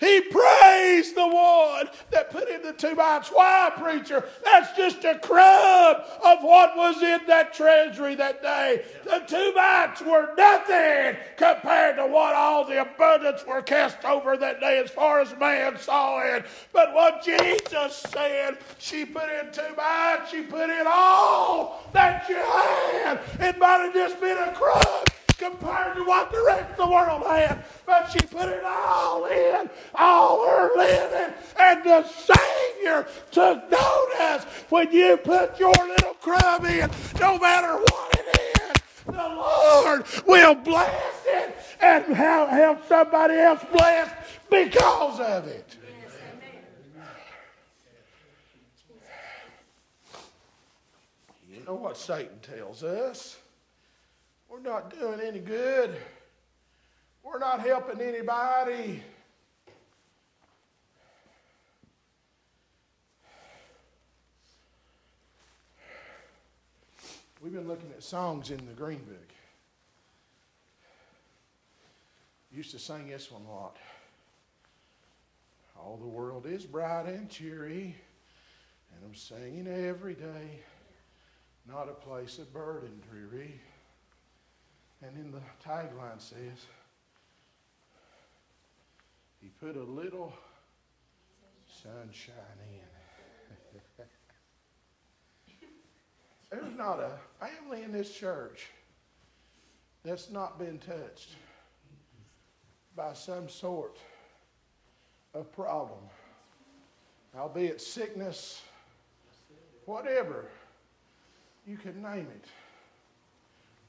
He 0.00 0.20
praised 0.20 1.16
the 1.16 1.26
one 1.26 1.88
that 2.12 2.30
put 2.30 2.48
in 2.48 2.62
the 2.62 2.72
two 2.72 2.94
mites. 2.94 3.30
Why, 3.30 3.72
preacher? 3.76 4.24
That's 4.44 4.76
just 4.76 5.04
a 5.04 5.18
crumb 5.18 5.96
of 6.24 6.42
what 6.42 6.76
was 6.76 7.02
in 7.02 7.26
that 7.26 7.52
treasury 7.52 8.14
that 8.14 8.40
day. 8.40 8.84
The 9.02 9.24
two 9.26 9.52
mites 9.56 10.00
were 10.00 10.34
nothing 10.36 11.16
compared 11.36 11.96
to 11.96 12.06
what 12.06 12.36
all 12.36 12.64
the 12.64 12.80
abundance 12.80 13.44
were 13.44 13.60
cast 13.60 14.04
over 14.04 14.36
that 14.36 14.60
day 14.60 14.78
as 14.78 14.88
far 14.88 15.20
as 15.20 15.36
man 15.36 15.76
saw 15.78 16.20
it. 16.20 16.46
But 16.72 16.94
what 16.94 17.24
Jesus 17.24 17.96
said, 18.08 18.58
she 18.78 19.04
put 19.04 19.28
in 19.28 19.50
two 19.50 19.74
mites, 19.76 20.30
she 20.30 20.42
put 20.42 20.70
in 20.70 20.86
all 20.86 21.90
that 21.92 22.28
you 22.28 22.36
had. 22.36 23.20
It 23.40 23.58
might 23.58 23.78
have 23.78 23.94
just 23.94 24.20
been 24.20 24.38
a 24.38 24.52
crumb 24.52 25.07
compared 25.38 25.96
to 25.96 26.04
what 26.04 26.30
the 26.30 26.42
rest 26.46 26.70
of 26.72 26.76
the 26.76 26.92
world 26.92 27.22
had. 27.24 27.64
But 27.86 28.10
she 28.10 28.18
put 28.18 28.48
it 28.48 28.64
all 28.64 29.26
in, 29.26 29.70
all 29.94 30.46
her 30.46 30.70
living. 30.76 31.34
And 31.58 31.84
the 31.84 32.02
Savior 32.04 33.06
took 33.30 33.70
notice 33.70 34.44
when 34.68 34.92
you 34.92 35.16
put 35.16 35.58
your 35.58 35.72
little 35.72 36.14
crumb 36.14 36.66
in, 36.66 36.90
no 37.20 37.38
matter 37.38 37.76
what 37.76 38.18
it 38.18 38.40
is, 38.60 38.82
the 39.06 39.12
Lord 39.12 40.04
will 40.26 40.54
bless 40.56 41.24
it 41.26 41.56
and 41.80 42.04
help 42.04 42.86
somebody 42.86 43.34
else 43.36 43.64
blessed 43.72 44.14
because 44.50 45.20
of 45.20 45.46
it. 45.46 45.76
You 51.48 51.64
know 51.64 51.74
what 51.74 51.96
Satan 51.96 52.38
tells 52.40 52.82
us? 52.82 53.36
We're 54.48 54.60
not 54.60 54.90
doing 54.98 55.20
any 55.20 55.40
good. 55.40 55.96
We're 57.22 57.38
not 57.38 57.60
helping 57.60 58.00
anybody. 58.00 59.02
We've 67.42 67.52
been 67.52 67.68
looking 67.68 67.90
at 67.90 68.02
songs 68.02 68.50
in 68.50 68.66
the 68.66 68.72
Green 68.72 68.98
Book. 68.98 69.32
Used 72.50 72.72
to 72.72 72.78
sing 72.78 73.08
this 73.08 73.30
one 73.30 73.42
a 73.48 73.52
lot. 73.52 73.76
All 75.78 75.96
the 75.96 76.08
world 76.08 76.46
is 76.46 76.64
bright 76.64 77.06
and 77.06 77.30
cheery, 77.30 77.94
and 78.92 79.04
I'm 79.04 79.14
singing 79.14 79.68
every 79.68 80.14
day. 80.14 80.60
Not 81.68 81.88
a 81.88 81.92
place 81.92 82.38
of 82.38 82.52
burden 82.52 83.00
dreary. 83.08 83.60
And 85.02 85.16
in 85.16 85.30
the 85.30 85.40
tagline 85.64 86.20
says, 86.20 86.66
He 89.40 89.48
put 89.60 89.76
a 89.76 89.82
little 89.82 90.32
sunshine 91.82 92.34
in. 92.72 93.78
There's 96.50 96.76
not 96.76 96.98
a 96.98 97.12
family 97.38 97.82
in 97.82 97.92
this 97.92 98.12
church 98.12 98.70
that's 100.04 100.30
not 100.30 100.58
been 100.58 100.78
touched 100.78 101.36
by 102.96 103.12
some 103.12 103.48
sort 103.48 103.98
of 105.34 105.52
problem, 105.52 106.00
albeit 107.36 107.80
sickness, 107.80 108.62
whatever. 109.84 110.46
You 111.66 111.76
can 111.76 112.02
name 112.02 112.26
it. 112.34 112.46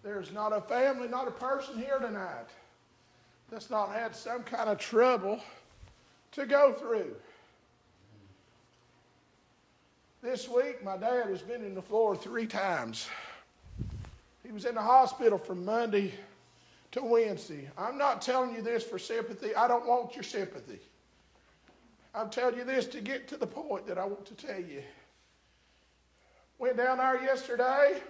There's 0.03 0.31
not 0.31 0.53
a 0.53 0.61
family, 0.61 1.07
not 1.07 1.27
a 1.27 1.31
person 1.31 1.77
here 1.77 1.99
tonight 1.99 2.47
that's 3.51 3.69
not 3.69 3.91
had 3.91 4.15
some 4.15 4.43
kind 4.43 4.69
of 4.69 4.77
trouble 4.77 5.41
to 6.31 6.45
go 6.45 6.73
through. 6.73 7.15
This 10.21 10.47
week, 10.49 10.83
my 10.83 10.97
dad 10.97 11.27
has 11.27 11.41
been 11.41 11.63
in 11.63 11.73
the 11.73 11.81
floor 11.81 12.15
three 12.15 12.45
times. 12.45 13.07
He 14.45 14.51
was 14.51 14.65
in 14.65 14.75
the 14.75 14.81
hospital 14.81 15.37
from 15.37 15.63
Monday 15.63 16.13
to 16.91 17.03
Wednesday. 17.03 17.69
I'm 17.77 17.97
not 17.97 18.21
telling 18.21 18.53
you 18.53 18.61
this 18.61 18.83
for 18.83 18.99
sympathy. 18.99 19.55
I 19.55 19.67
don't 19.67 19.87
want 19.87 20.15
your 20.15 20.23
sympathy. 20.23 20.79
I'm 22.13 22.29
telling 22.29 22.57
you 22.57 22.63
this 22.63 22.85
to 22.87 23.01
get 23.01 23.27
to 23.29 23.37
the 23.37 23.47
point 23.47 23.87
that 23.87 23.97
I 23.97 24.05
want 24.05 24.25
to 24.25 24.33
tell 24.33 24.59
you. 24.59 24.83
Went 26.57 26.77
down 26.77 26.97
there 26.97 27.21
yesterday. 27.21 28.01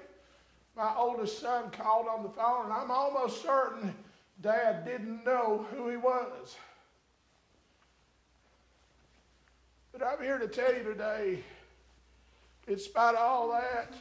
My 0.75 0.93
oldest 0.95 1.39
son 1.39 1.71
called 1.71 2.07
on 2.07 2.23
the 2.23 2.29
phone, 2.29 2.65
and 2.65 2.73
I'm 2.73 2.91
almost 2.91 3.41
certain 3.41 3.93
Dad 4.41 4.85
didn't 4.85 5.25
know 5.25 5.65
who 5.71 5.89
he 5.89 5.97
was. 5.97 6.55
But 9.91 10.03
I'm 10.03 10.21
here 10.21 10.37
to 10.37 10.47
tell 10.47 10.73
you 10.73 10.83
today, 10.83 11.39
in 12.67 12.79
spite 12.79 13.15
of 13.15 13.21
all 13.21 13.51
that, 13.51 13.91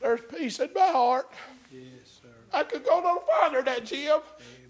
there's 0.00 0.20
peace 0.22 0.58
in 0.58 0.70
my 0.74 0.88
heart. 0.88 1.30
Yes, 1.70 2.20
sir. 2.22 2.28
I 2.52 2.64
could 2.64 2.84
go 2.84 3.00
no 3.00 3.20
farther 3.20 3.62
than 3.62 3.66
that, 3.66 3.84
Jim. 3.84 4.20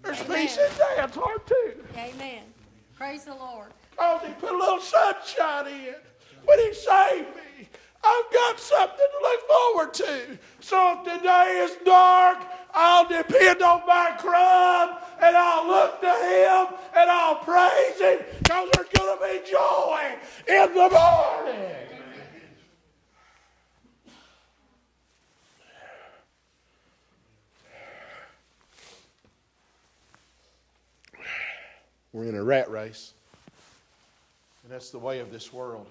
There's 0.03 0.21
peace 0.23 0.57
in 0.57 0.69
Dad's 0.77 1.15
heart, 1.15 1.47
too. 1.47 1.83
Amen. 1.97 2.43
Praise 2.95 3.25
the 3.25 3.33
Lord. 3.33 3.71
Because 3.91 4.21
he 4.27 4.33
put 4.33 4.51
a 4.51 4.57
little 4.57 4.79
sunshine 4.79 5.67
in 5.67 5.95
when 6.45 6.59
he 6.59 6.73
saved 6.73 7.35
me. 7.35 7.42
I've 8.03 8.33
got 8.33 8.59
something 8.59 8.97
to 8.97 9.19
look 9.21 9.47
forward 9.47 9.93
to. 9.93 10.39
So 10.59 10.97
if 10.99 11.13
today 11.17 11.61
is 11.63 11.77
dark, 11.85 12.39
I'll 12.73 13.07
depend 13.07 13.61
on 13.61 13.81
my 13.87 14.15
crumb 14.17 14.97
and 15.21 15.37
I'll 15.37 15.67
look 15.67 16.01
to 16.01 16.07
him 16.07 16.77
and 16.95 17.09
I'll 17.09 17.35
praise 17.35 17.99
him 17.99 18.19
because 18.39 18.69
there's 18.73 18.89
going 18.89 19.17
to 19.17 19.23
be 19.23 19.49
joy 19.49 20.15
in 20.47 20.73
the 20.73 20.89
morning. 20.89 21.83
We're 32.11 32.25
in 32.25 32.35
a 32.35 32.43
rat 32.43 32.69
race. 32.69 33.13
And 34.63 34.71
that's 34.71 34.91
the 34.91 34.99
way 34.99 35.19
of 35.19 35.31
this 35.31 35.51
world. 35.51 35.87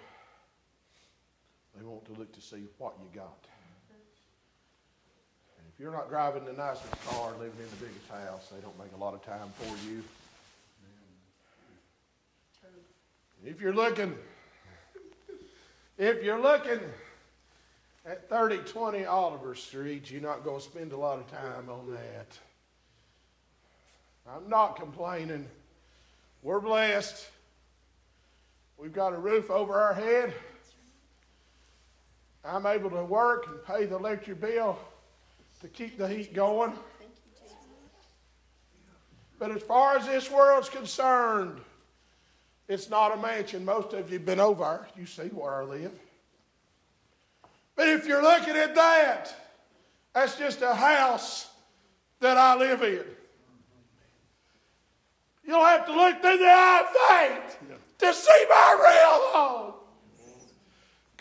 They 1.77 1.85
want 1.85 2.05
to 2.07 2.13
look 2.13 2.33
to 2.33 2.41
see 2.41 2.65
what 2.79 2.95
you 3.01 3.09
got. 3.15 3.47
And 5.59 5.67
if 5.73 5.81
you're 5.81 5.93
not 5.93 6.09
driving 6.09 6.45
the 6.45 6.53
nicest 6.53 6.91
car 7.07 7.33
living 7.33 7.59
in 7.59 7.71
the 7.71 7.87
biggest 7.87 8.09
house, 8.11 8.49
they 8.49 8.61
don't 8.61 8.79
make 8.79 8.93
a 8.95 8.99
lot 9.03 9.15
of 9.15 9.25
time 9.25 9.49
for 9.59 9.89
you. 9.89 10.03
If 13.45 13.61
you're 13.61 13.75
looking, 13.75 14.15
if 15.99 16.23
you're 16.23 16.41
looking 16.41 16.79
at 18.07 18.29
3020 18.29 19.05
Oliver 19.05 19.55
Street, 19.57 20.11
you're 20.11 20.23
not 20.23 20.45
going 20.45 20.61
to 20.61 20.65
spend 20.65 20.93
a 20.93 20.97
lot 20.97 21.19
of 21.19 21.31
time 21.31 21.69
on 21.69 21.91
that. 21.93 22.39
I'm 24.33 24.49
not 24.49 24.77
complaining. 24.77 25.49
We're 26.43 26.61
blessed. 26.61 27.29
We've 28.79 28.93
got 28.93 29.13
a 29.13 29.19
roof 29.19 29.51
over 29.51 29.75
our 29.75 29.95
head. 29.95 30.33
I'm 32.45 32.67
able 32.67 32.91
to 32.91 33.05
work 33.05 33.47
and 33.47 33.65
pay 33.65 33.87
the 33.87 33.97
electric 33.97 34.41
bill 34.41 34.79
to 35.61 35.69
keep 35.69 35.97
the 35.97 36.09
heat 36.09 36.35
going. 36.35 36.73
But 39.39 39.51
as 39.51 39.63
far 39.63 39.97
as 39.97 40.07
this 40.07 40.31
world's 40.31 40.69
concerned, 40.69 41.61
it's 42.69 42.89
not 42.89 43.17
a 43.17 43.21
mansion. 43.21 43.65
Most 43.65 43.93
of 43.93 44.11
you 44.11 44.19
have 44.19 44.27
been 44.27 44.41
over. 44.41 44.87
You 44.97 45.07
see 45.07 45.29
where 45.29 45.63
I 45.63 45.65
live. 45.65 45.93
But 47.75 47.89
if 47.89 48.07
you're 48.07 48.23
looking 48.23 48.57
at 48.57 48.75
that, 48.75 49.35
that's 50.15 50.37
just 50.37 50.63
a 50.63 50.75
house 50.75 51.49
that 52.21 52.37
I 52.37 52.57
live 52.57 52.83
in. 52.83 53.05
You'll 55.45 55.65
have 55.65 55.87
to 55.87 55.93
look 55.93 56.21
through 56.21 56.39
the 56.39 56.45
eye 56.47 56.81
of 56.81 57.47
faith 57.49 57.59
to 57.99 58.15
see 58.15 58.47
my 58.49 58.77
real 58.81 59.31
home. 59.33 59.75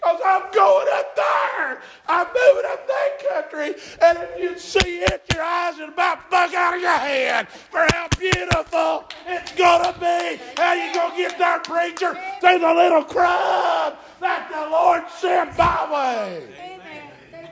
Because 0.01 0.19
I'm 0.25 0.51
going 0.51 0.87
up 0.93 1.15
there. 1.15 1.81
I'm 2.07 2.27
moving 2.27 2.71
up 2.71 2.87
that 2.87 3.09
country. 3.29 3.75
And 4.01 4.17
if 4.17 4.39
you 4.39 4.57
see 4.57 4.99
it, 4.99 5.23
your 5.31 5.43
eyes 5.43 5.79
are 5.79 5.89
about 5.89 6.29
bug 6.29 6.53
out 6.55 6.75
of 6.75 6.81
your 6.81 6.97
head 6.97 7.47
for 7.49 7.85
how 7.91 8.07
beautiful 8.17 9.05
it's 9.27 9.51
going 9.53 9.83
to 9.83 9.99
be. 9.99 10.41
How 10.57 10.73
you 10.73 10.93
going 10.93 11.11
to 11.11 11.17
get 11.17 11.37
there, 11.37 11.59
preacher? 11.59 12.17
Through 12.39 12.59
the 12.59 12.73
little 12.73 13.03
crumb 13.03 13.93
that 14.19 14.49
the 14.51 14.69
Lord 14.71 15.03
sent 15.19 15.55
by 15.55 15.87
way. 15.91 16.47
Amen. 16.59 17.51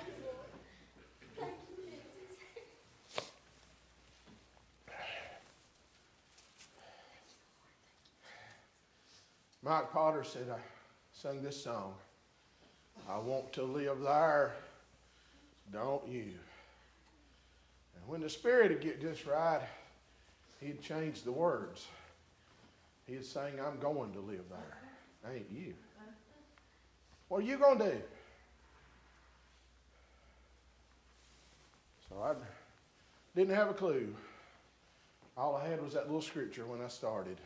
Mike 9.62 9.92
Potter 9.92 10.24
said, 10.24 10.48
I 10.50 10.58
sung 11.12 11.44
this 11.44 11.64
song. 11.64 11.94
I 13.10 13.18
want 13.18 13.52
to 13.54 13.64
live 13.64 14.02
there, 14.02 14.54
don't 15.74 16.08
you? 16.08 16.26
And 17.96 18.08
when 18.08 18.22
the 18.22 18.30
Spirit 18.30 18.70
would 18.70 18.82
get 18.82 19.02
just 19.02 19.26
right, 19.26 19.62
he'd 20.62 20.82
change 20.82 21.24
the 21.24 21.32
words. 21.32 21.88
He'd 23.08 23.24
I'm 23.36 23.80
going 23.80 24.14
to 24.14 24.20
live 24.20 24.44
there. 24.50 25.34
Ain't 25.34 25.48
you? 25.52 25.74
What 27.30 27.40
are 27.40 27.46
you 27.46 27.58
going 27.58 27.80
to 27.80 27.86
do? 27.86 28.02
So 32.10 32.22
I 32.22 32.34
didn't 33.36 33.56
have 33.56 33.70
a 33.70 33.74
clue. 33.74 34.16
All 35.36 35.56
I 35.56 35.68
had 35.68 35.82
was 35.82 35.94
that 35.94 36.06
little 36.06 36.22
scripture 36.22 36.66
when 36.66 36.82
I 36.82 36.88
started. 36.88 37.38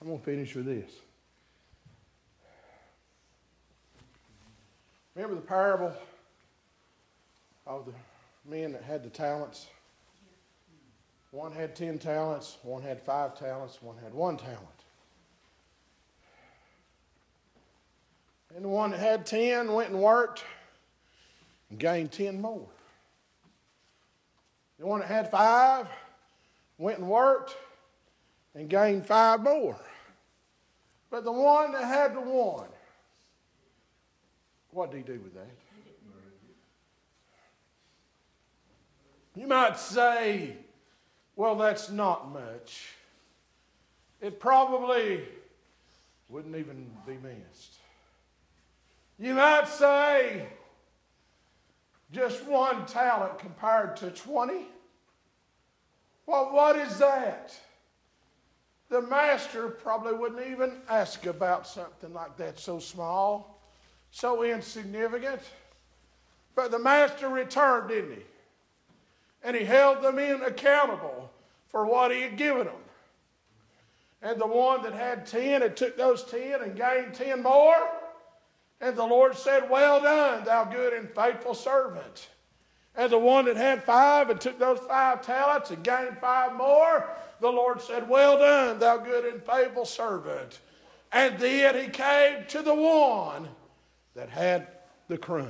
I'm 0.00 0.06
going 0.06 0.18
to 0.18 0.24
finish 0.24 0.54
with 0.54 0.66
this. 0.66 0.92
Remember 5.14 5.34
the 5.34 5.46
parable 5.46 5.92
of 7.66 7.86
the 7.86 7.92
men 8.50 8.72
that 8.72 8.82
had 8.82 9.02
the 9.02 9.10
talents? 9.10 9.66
One 11.30 11.52
had 11.52 11.74
10 11.74 11.98
talents, 11.98 12.58
one 12.62 12.82
had 12.82 13.02
five 13.02 13.38
talents, 13.38 13.80
one 13.82 13.96
had 14.02 14.12
one 14.12 14.36
talent. 14.36 14.60
And 18.54 18.64
the 18.64 18.68
one 18.68 18.90
that 18.90 19.00
had 19.00 19.24
10 19.24 19.72
went 19.72 19.90
and 19.90 19.98
worked 19.98 20.44
and 21.70 21.78
gained 21.78 22.12
10 22.12 22.40
more. 22.40 22.68
The 24.78 24.86
one 24.86 25.00
that 25.00 25.08
had 25.08 25.30
five 25.30 25.88
went 26.76 26.98
and 26.98 27.08
worked 27.08 27.56
and 28.54 28.68
gained 28.68 29.06
five 29.06 29.40
more. 29.40 29.78
But 31.10 31.24
the 31.24 31.32
one 31.32 31.72
that 31.72 31.84
had 31.84 32.14
the 32.14 32.20
one, 32.20 32.68
what 34.72 34.90
did 34.90 34.98
he 34.98 35.02
do 35.04 35.20
with 35.20 35.34
that? 35.34 35.50
You 39.34 39.46
might 39.46 39.78
say, 39.78 40.56
well, 41.36 41.54
that's 41.56 41.90
not 41.90 42.32
much. 42.32 42.94
It 44.20 44.38
probably 44.38 45.22
wouldn't 46.28 46.56
even 46.56 46.90
be 47.06 47.14
missed. 47.22 47.76
You 49.18 49.34
might 49.34 49.68
say, 49.68 50.46
just 52.10 52.44
one 52.46 52.84
talent 52.86 53.38
compared 53.38 53.96
to 53.96 54.10
20? 54.10 54.66
Well, 56.26 56.52
what 56.52 56.76
is 56.76 56.98
that? 56.98 57.54
The 58.90 59.00
master 59.02 59.68
probably 59.68 60.12
wouldn't 60.12 60.46
even 60.46 60.82
ask 60.88 61.24
about 61.26 61.66
something 61.66 62.12
like 62.12 62.36
that 62.36 62.58
so 62.58 62.78
small, 62.78 63.61
so 64.12 64.44
insignificant. 64.44 65.40
But 66.54 66.70
the 66.70 66.78
master 66.78 67.28
returned, 67.28 67.88
didn't 67.88 68.12
he? 68.12 68.22
And 69.42 69.56
he 69.56 69.64
held 69.64 70.02
the 70.02 70.12
men 70.12 70.42
accountable 70.42 71.30
for 71.68 71.84
what 71.84 72.12
he 72.12 72.20
had 72.20 72.36
given 72.36 72.66
them. 72.66 72.74
And 74.20 74.40
the 74.40 74.46
one 74.46 74.82
that 74.82 74.92
had 74.92 75.26
10 75.26 75.62
had 75.62 75.76
took 75.76 75.96
those 75.96 76.22
10 76.24 76.62
and 76.62 76.76
gained 76.76 77.14
10 77.14 77.42
more. 77.42 77.74
And 78.80 78.94
the 78.94 79.04
Lord 79.04 79.36
said, 79.36 79.68
Well 79.68 80.00
done, 80.00 80.44
thou 80.44 80.64
good 80.64 80.92
and 80.92 81.10
faithful 81.10 81.54
servant. 81.54 82.28
And 82.94 83.10
the 83.10 83.18
one 83.18 83.46
that 83.46 83.56
had 83.56 83.82
five 83.82 84.28
and 84.28 84.40
took 84.40 84.58
those 84.58 84.78
five 84.80 85.22
talents 85.22 85.70
and 85.70 85.82
gained 85.82 86.18
five 86.18 86.54
more, 86.54 87.08
the 87.40 87.50
Lord 87.50 87.80
said, 87.80 88.08
Well 88.08 88.38
done, 88.38 88.78
thou 88.78 88.98
good 88.98 89.24
and 89.24 89.42
faithful 89.42 89.86
servant. 89.86 90.60
And 91.10 91.38
then 91.38 91.82
he 91.82 91.88
came 91.88 92.44
to 92.48 92.62
the 92.62 92.74
one 92.74 93.48
that 94.14 94.28
had 94.28 94.68
the 95.08 95.18
crumb. 95.18 95.48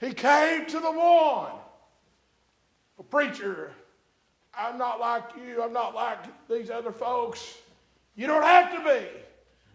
He 0.00 0.12
came 0.12 0.66
to 0.66 0.80
the 0.80 0.90
one. 0.90 1.52
A 2.98 3.02
preacher, 3.02 3.72
I'm 4.56 4.78
not 4.78 5.00
like 5.00 5.24
you. 5.36 5.62
I'm 5.62 5.72
not 5.72 5.94
like 5.94 6.18
these 6.48 6.70
other 6.70 6.92
folks. 6.92 7.56
You 8.14 8.26
don't 8.26 8.42
have 8.42 8.72
to 8.72 8.84
be. 8.84 9.06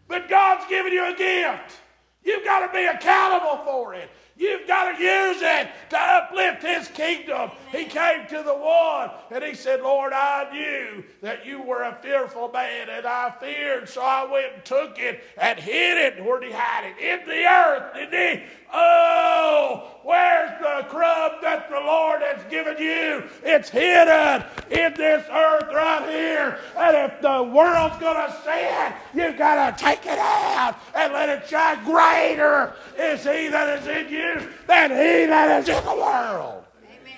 But 0.07 0.29
God's 0.29 0.65
given 0.67 0.93
you 0.93 1.11
a 1.11 1.15
gift. 1.15 1.77
You've 2.23 2.43
got 2.43 2.67
to 2.67 2.73
be 2.73 2.85
accountable 2.85 3.63
for 3.63 3.93
it. 3.93 4.09
You've 4.37 4.67
got 4.67 4.97
to 4.97 5.01
use 5.01 5.37
it 5.41 5.69
to 5.91 5.97
uplift 5.97 6.61
His 6.61 6.89
kingdom. 6.89 7.51
He 7.71 7.85
came 7.85 8.27
to 8.27 8.43
the 8.43 8.53
one 8.53 9.11
and 9.31 9.41
He 9.41 9.53
said, 9.53 9.81
Lord, 9.81 10.11
I 10.11 10.49
knew 10.51 11.05
that 11.21 11.45
you 11.45 11.61
were 11.61 11.83
a 11.83 11.97
fearful 12.01 12.51
man 12.51 12.89
and 12.89 13.05
I 13.05 13.33
feared, 13.39 13.87
so 13.87 14.01
I 14.01 14.29
went 14.29 14.53
and 14.53 14.65
took 14.65 14.99
it 14.99 15.23
and 15.37 15.57
hid 15.57 15.97
it. 15.97 16.23
Where 16.23 16.41
did 16.41 16.49
He 16.49 16.55
hide 16.55 16.93
it? 16.97 17.01
In 17.01 17.25
the 17.27 17.45
earth, 17.45 17.93
didn't 17.93 18.39
He? 18.39 18.45
Oh, 18.73 19.99
where's 20.03 20.59
the 20.59 20.85
crumb 20.89 21.31
that 21.41 21.69
the 21.69 21.79
Lord 21.79 22.21
has 22.21 22.43
given 22.51 22.77
you? 22.77 23.23
It's 23.41 23.69
hidden 23.69 24.43
in 24.69 24.93
this 24.95 25.25
earth 25.31 25.73
right 25.73 26.09
here. 26.09 26.59
And 26.75 27.09
if 27.09 27.21
the 27.21 27.41
world's 27.41 27.97
going 27.99 28.17
to 28.17 28.33
see 28.43 28.49
it, 28.49 28.93
you've 29.13 29.37
got 29.37 29.77
to 29.77 29.81
take 29.81 30.05
it 30.05 30.19
out 30.19 30.75
and 30.93 31.13
let 31.13 31.29
it 31.29 31.47
shine. 31.47 31.85
Greater 31.85 32.75
is 32.99 33.23
He 33.23 33.47
that 33.47 33.79
is 33.79 33.87
in 33.87 34.11
you 34.11 34.24
than 34.67 34.91
He 34.91 35.25
that 35.27 35.61
is 35.61 35.69
in 35.69 35.83
the 35.83 35.95
world. 35.95 36.63
Amen. 36.83 37.17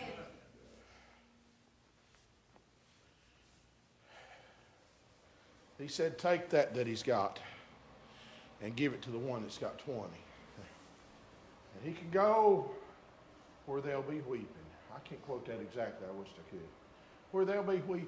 He 5.80 5.88
said, 5.88 6.18
Take 6.18 6.50
that 6.50 6.74
that 6.76 6.88
he's 6.88 7.04
got 7.04 7.40
and 8.62 8.76
give 8.76 8.94
it 8.94 9.02
to 9.04 9.12
the 9.12 9.20
one 9.20 9.44
that's 9.44 9.58
got 9.58 9.78
20. 9.80 10.02
And 10.02 11.86
he 11.86 11.94
can 11.94 12.10
go 12.10 12.72
where 13.66 13.82
they'll 13.82 14.02
be 14.02 14.22
weeping. 14.28 14.48
I 14.96 15.00
can't 15.08 15.22
quote 15.26 15.46
that 15.46 15.60
exactly, 15.62 16.08
I 16.08 16.20
wish 16.20 16.30
I 16.30 16.50
could. 16.50 16.60
Where 17.32 17.46
they'll 17.46 17.62
be 17.62 17.82
weeping 17.88 18.08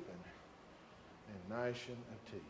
and 1.29 1.49
gnashing 1.49 1.97
of 2.11 2.31
teeth. 2.31 2.41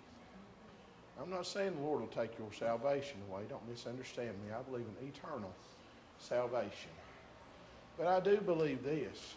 I'm 1.22 1.30
not 1.30 1.46
saying 1.46 1.76
the 1.76 1.82
Lord 1.82 2.00
will 2.00 2.08
take 2.08 2.38
your 2.40 2.52
salvation 2.58 3.18
away. 3.30 3.42
Don't 3.50 3.68
misunderstand 3.68 4.30
me. 4.46 4.54
I 4.58 4.62
believe 4.62 4.86
in 5.02 5.08
eternal 5.08 5.54
salvation. 6.20 6.92
But 7.98 8.08
I 8.08 8.20
do 8.20 8.38
believe 8.38 8.84
this. 8.84 9.36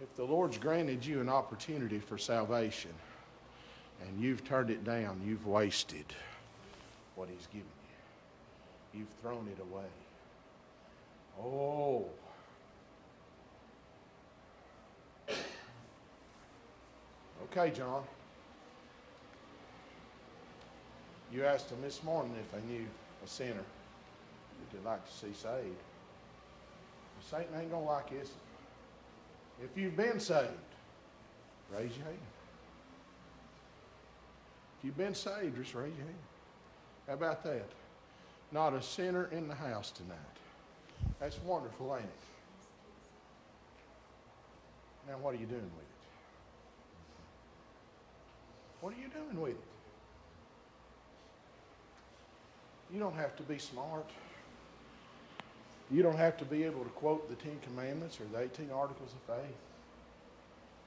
If 0.00 0.14
the 0.16 0.24
Lord's 0.24 0.58
granted 0.58 1.04
you 1.04 1.20
an 1.20 1.28
opportunity 1.28 1.98
for 1.98 2.18
salvation 2.18 2.92
and 4.02 4.20
you've 4.20 4.44
turned 4.44 4.70
it 4.70 4.84
down, 4.84 5.20
you've 5.24 5.46
wasted 5.46 6.06
what 7.14 7.28
He's 7.28 7.46
given 7.46 7.66
you. 8.92 9.00
You've 9.00 9.08
thrown 9.20 9.48
it 9.48 9.60
away. 9.60 9.84
Oh. 11.40 12.06
Okay, 17.50 17.70
John. 17.70 18.02
You 21.32 21.44
asked 21.44 21.70
them 21.70 21.80
this 21.80 22.02
morning 22.02 22.34
if 22.40 22.50
they 22.52 22.72
knew 22.72 22.86
a 23.24 23.28
sinner 23.28 23.64
they'd 24.72 24.84
like 24.84 25.04
to 25.06 25.12
see 25.12 25.32
saved. 25.32 25.76
Satan 27.30 27.48
ain't 27.58 27.70
going 27.70 27.84
to 27.84 27.88
like 27.88 28.10
this. 28.10 28.30
If 29.62 29.76
you've 29.76 29.96
been 29.96 30.18
saved, 30.18 30.50
raise 31.70 31.96
your 31.96 32.06
hand. 32.06 32.18
If 34.78 34.86
you've 34.86 34.96
been 34.96 35.14
saved, 35.14 35.56
just 35.56 35.74
raise 35.74 35.94
your 35.96 36.06
hand. 36.06 36.18
How 37.06 37.14
about 37.14 37.44
that? 37.44 37.68
Not 38.50 38.74
a 38.74 38.82
sinner 38.82 39.28
in 39.32 39.48
the 39.48 39.54
house 39.54 39.90
tonight. 39.90 40.18
That's 41.20 41.38
wonderful, 41.42 41.94
ain't 41.94 42.04
it? 42.04 42.10
Now, 45.08 45.18
what 45.18 45.34
are 45.34 45.38
you 45.38 45.46
doing 45.46 45.62
with 45.62 45.70
it? 45.70 45.92
What 48.80 48.92
are 48.92 48.96
you 48.96 49.08
doing 49.08 49.40
with 49.40 49.52
it? 49.52 49.58
You 52.92 53.00
don't 53.00 53.14
have 53.14 53.36
to 53.36 53.42
be 53.42 53.58
smart. 53.58 54.10
You 55.92 56.02
don't 56.02 56.16
have 56.16 56.38
to 56.38 56.46
be 56.46 56.64
able 56.64 56.82
to 56.84 56.90
quote 56.90 57.28
the 57.28 57.34
Ten 57.34 57.58
Commandments 57.62 58.18
or 58.18 58.24
the 58.32 58.42
18 58.42 58.70
Articles 58.74 59.10
of 59.12 59.36
Faith. 59.36 59.54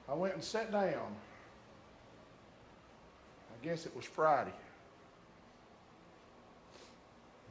I 0.09 0.15
went 0.15 0.33
and 0.33 0.43
sat 0.43 0.71
down. 0.71 1.15
I 3.51 3.65
guess 3.65 3.85
it 3.85 3.95
was 3.95 4.03
Friday. 4.03 4.51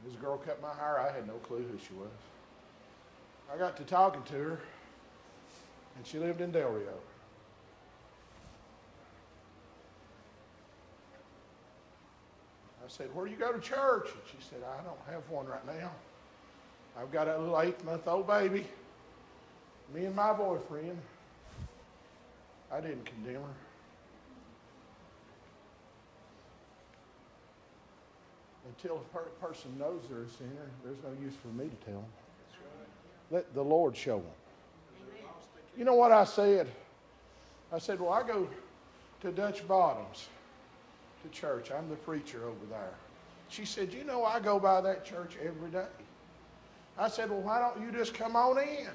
This 0.05 0.15
girl 0.17 0.37
cut 0.37 0.61
my 0.61 0.73
hair. 0.75 0.99
I 0.99 1.15
had 1.15 1.25
no 1.27 1.35
clue 1.35 1.63
who 1.63 1.77
she 1.79 1.93
was. 1.93 2.09
I 3.53 3.57
got 3.57 3.77
to 3.77 3.83
talking 3.83 4.21
to 4.23 4.33
her, 4.33 4.59
and 5.95 6.05
she 6.05 6.19
lived 6.19 6.41
in 6.41 6.51
Del 6.51 6.69
Rio. 6.69 6.93
I 12.83 12.89
said, 12.89 13.07
Where 13.15 13.25
do 13.25 13.31
you 13.31 13.37
go 13.37 13.51
to 13.51 13.59
church? 13.59 14.09
And 14.11 14.21
she 14.29 14.37
said, 14.47 14.59
I 14.63 14.83
don't 14.83 14.99
have 15.09 15.27
one 15.29 15.47
right 15.47 15.65
now. 15.65 15.91
I've 16.97 17.11
got 17.11 17.27
a 17.27 17.37
little 17.37 17.59
eight 17.61 17.83
month 17.83 18.07
old 18.07 18.27
baby. 18.27 18.65
Me 19.93 20.05
and 20.05 20.15
my 20.15 20.33
boyfriend. 20.33 20.97
I 22.71 22.81
didn't 22.81 23.05
condemn 23.05 23.41
her. 23.41 23.55
Until 28.67 28.97
a 28.97 29.15
per- 29.15 29.47
person 29.47 29.77
knows 29.77 30.01
they're 30.09 30.23
a 30.23 30.29
sinner, 30.29 30.69
there's 30.83 30.97
no 31.03 31.11
use 31.23 31.35
for 31.41 31.49
me 31.49 31.69
to 31.69 31.85
tell 31.85 32.01
them. 32.01 32.11
Let 33.31 33.53
the 33.53 33.63
Lord 33.63 33.95
show 33.95 34.17
them. 34.17 34.25
You 35.77 35.85
know 35.85 35.95
what 35.95 36.11
I 36.11 36.23
said? 36.23 36.67
I 37.71 37.79
said, 37.79 37.99
Well, 37.99 38.11
I 38.11 38.25
go 38.25 38.47
to 39.21 39.31
Dutch 39.31 39.67
Bottoms 39.67 40.29
to 41.23 41.29
church. 41.29 41.71
I'm 41.71 41.89
the 41.89 41.95
preacher 41.95 42.45
over 42.45 42.65
there. 42.69 42.93
She 43.49 43.65
said, 43.65 43.93
You 43.93 44.03
know, 44.03 44.23
I 44.23 44.39
go 44.39 44.59
by 44.59 44.81
that 44.81 45.05
church 45.05 45.37
every 45.43 45.69
day. 45.69 45.85
I 46.97 47.09
said, 47.09 47.29
Well, 47.29 47.41
why 47.41 47.59
don't 47.59 47.85
you 47.85 47.91
just 47.91 48.13
come 48.13 48.35
on 48.35 48.57
in? 48.57 48.87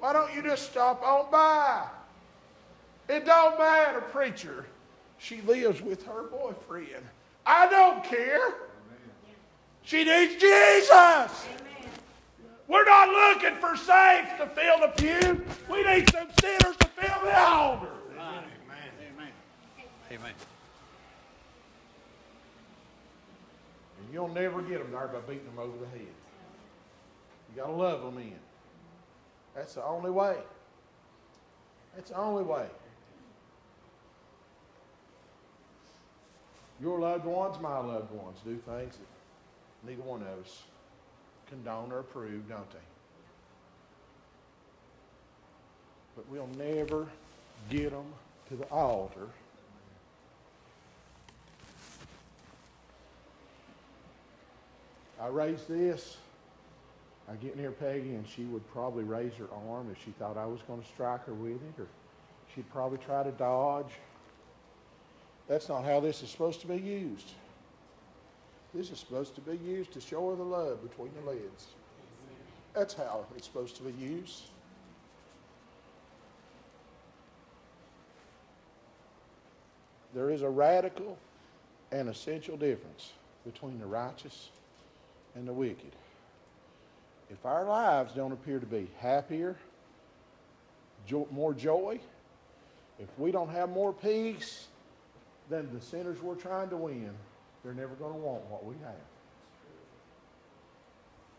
Why 0.00 0.12
don't 0.12 0.34
you 0.34 0.42
just 0.42 0.70
stop 0.70 1.02
on 1.02 1.30
by? 1.30 1.86
It 3.08 3.24
don't 3.26 3.58
matter, 3.58 4.00
preacher. 4.00 4.66
She 5.18 5.40
lives 5.42 5.80
with 5.80 6.04
her 6.06 6.24
boyfriend. 6.24 7.04
I 7.46 7.68
don't 7.68 8.02
care. 8.02 8.54
She 9.84 10.04
needs 10.04 10.34
Jesus. 10.34 10.90
Amen. 10.90 11.90
We're 12.68 12.84
not 12.84 13.08
looking 13.08 13.56
for 13.58 13.76
saints 13.76 14.30
to 14.38 14.46
fill 14.46 14.80
the 14.80 14.88
pew. 14.96 15.44
We 15.70 15.84
need 15.84 16.10
some 16.10 16.28
sinners 16.40 16.76
to 16.78 16.88
fill 16.88 17.24
the 17.24 17.38
altar. 17.38 17.88
Amen. 18.14 18.44
Amen. 19.14 19.32
Amen. 20.10 20.32
And 24.00 24.12
you'll 24.12 24.28
never 24.28 24.62
get 24.62 24.78
them 24.78 24.92
there 24.92 25.08
by 25.08 25.20
beating 25.20 25.46
them 25.46 25.58
over 25.58 25.76
the 25.78 25.98
head. 25.98 26.06
You 27.54 27.62
got 27.62 27.68
to 27.68 27.72
love 27.72 28.02
them 28.02 28.18
in. 28.18 28.38
That's 29.54 29.74
the 29.74 29.84
only 29.84 30.10
way. 30.10 30.36
That's 31.94 32.10
the 32.10 32.16
only 32.16 32.42
way. 32.42 32.66
Your 36.80 36.98
loved 36.98 37.26
ones, 37.26 37.60
my 37.60 37.78
loved 37.78 38.10
ones, 38.10 38.38
do 38.44 38.56
things 38.56 38.96
that 38.96 39.86
neither 39.88 40.02
one 40.02 40.22
of 40.22 40.44
us 40.44 40.62
condone 41.48 41.92
or 41.92 42.00
approve, 42.00 42.48
don't 42.48 42.70
they? 42.70 42.78
But 46.16 46.28
we'll 46.28 46.48
never 46.58 47.06
get 47.70 47.90
them 47.90 48.06
to 48.48 48.56
the 48.56 48.64
altar 48.64 49.28
I 55.22 55.28
raised 55.28 55.68
this. 55.68 56.16
I 57.32 57.36
get 57.36 57.56
near 57.56 57.70
Peggy, 57.70 58.14
and 58.14 58.28
she 58.28 58.42
would 58.44 58.68
probably 58.72 59.04
raise 59.04 59.32
her 59.34 59.48
arm 59.66 59.88
if 59.90 60.04
she 60.04 60.10
thought 60.18 60.36
I 60.36 60.44
was 60.44 60.60
going 60.68 60.82
to 60.82 60.86
strike 60.86 61.24
her 61.24 61.32
with 61.32 61.54
it, 61.54 61.80
or 61.80 61.86
she'd 62.54 62.70
probably 62.70 62.98
try 62.98 63.22
to 63.22 63.30
dodge. 63.30 63.92
That's 65.48 65.68
not 65.68 65.84
how 65.84 65.98
this 66.00 66.22
is 66.22 66.28
supposed 66.28 66.60
to 66.60 66.66
be 66.66 66.76
used. 66.76 67.30
This 68.74 68.90
is 68.90 68.98
supposed 68.98 69.34
to 69.36 69.40
be 69.40 69.56
used 69.56 69.92
to 69.92 70.00
show 70.00 70.30
her 70.30 70.36
the 70.36 70.42
love 70.42 70.86
between 70.86 71.10
the 71.14 71.30
legs. 71.30 71.68
That's 72.74 72.92
how 72.92 73.24
it's 73.34 73.46
supposed 73.46 73.76
to 73.76 73.82
be 73.82 73.92
used. 73.92 74.42
There 80.14 80.28
is 80.28 80.42
a 80.42 80.50
radical 80.50 81.16
and 81.92 82.10
essential 82.10 82.58
difference 82.58 83.12
between 83.46 83.78
the 83.78 83.86
righteous 83.86 84.50
and 85.34 85.48
the 85.48 85.52
wicked. 85.52 85.92
If 87.32 87.46
our 87.46 87.64
lives 87.64 88.12
don't 88.12 88.32
appear 88.32 88.60
to 88.60 88.66
be 88.66 88.90
happier, 88.98 89.56
jo- 91.06 91.26
more 91.30 91.54
joy, 91.54 91.98
if 92.98 93.08
we 93.18 93.32
don't 93.32 93.48
have 93.48 93.70
more 93.70 93.92
peace 93.92 94.66
than 95.48 95.72
the 95.72 95.80
sinners 95.80 96.20
we're 96.20 96.34
trying 96.34 96.68
to 96.68 96.76
win, 96.76 97.10
they're 97.64 97.72
never 97.72 97.94
going 97.94 98.12
to 98.12 98.18
want 98.18 98.42
what 98.50 98.64
we 98.66 98.74
have. 98.84 98.94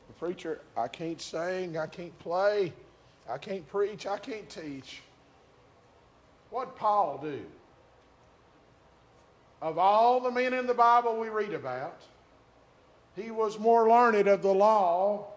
The 0.08 0.14
preacher, 0.14 0.62
I 0.76 0.88
can't 0.88 1.22
sing, 1.22 1.78
I 1.78 1.86
can't 1.86 2.18
play, 2.20 2.74
I 3.30 3.38
can't 3.38 3.68
preach, 3.68 4.08
I 4.08 4.18
can't 4.18 4.50
teach. 4.50 5.02
What 6.50 6.76
Paul 6.76 7.20
do? 7.22 7.42
Of 9.62 9.78
all 9.78 10.20
the 10.20 10.32
men 10.32 10.54
in 10.54 10.66
the 10.66 10.74
Bible 10.74 11.18
we 11.18 11.30
read 11.30 11.54
about, 11.54 12.02
he 13.16 13.30
was 13.32 13.60
more 13.60 13.88
learned 13.88 14.28
of 14.28 14.42
the 14.42 14.54
law 14.54 15.28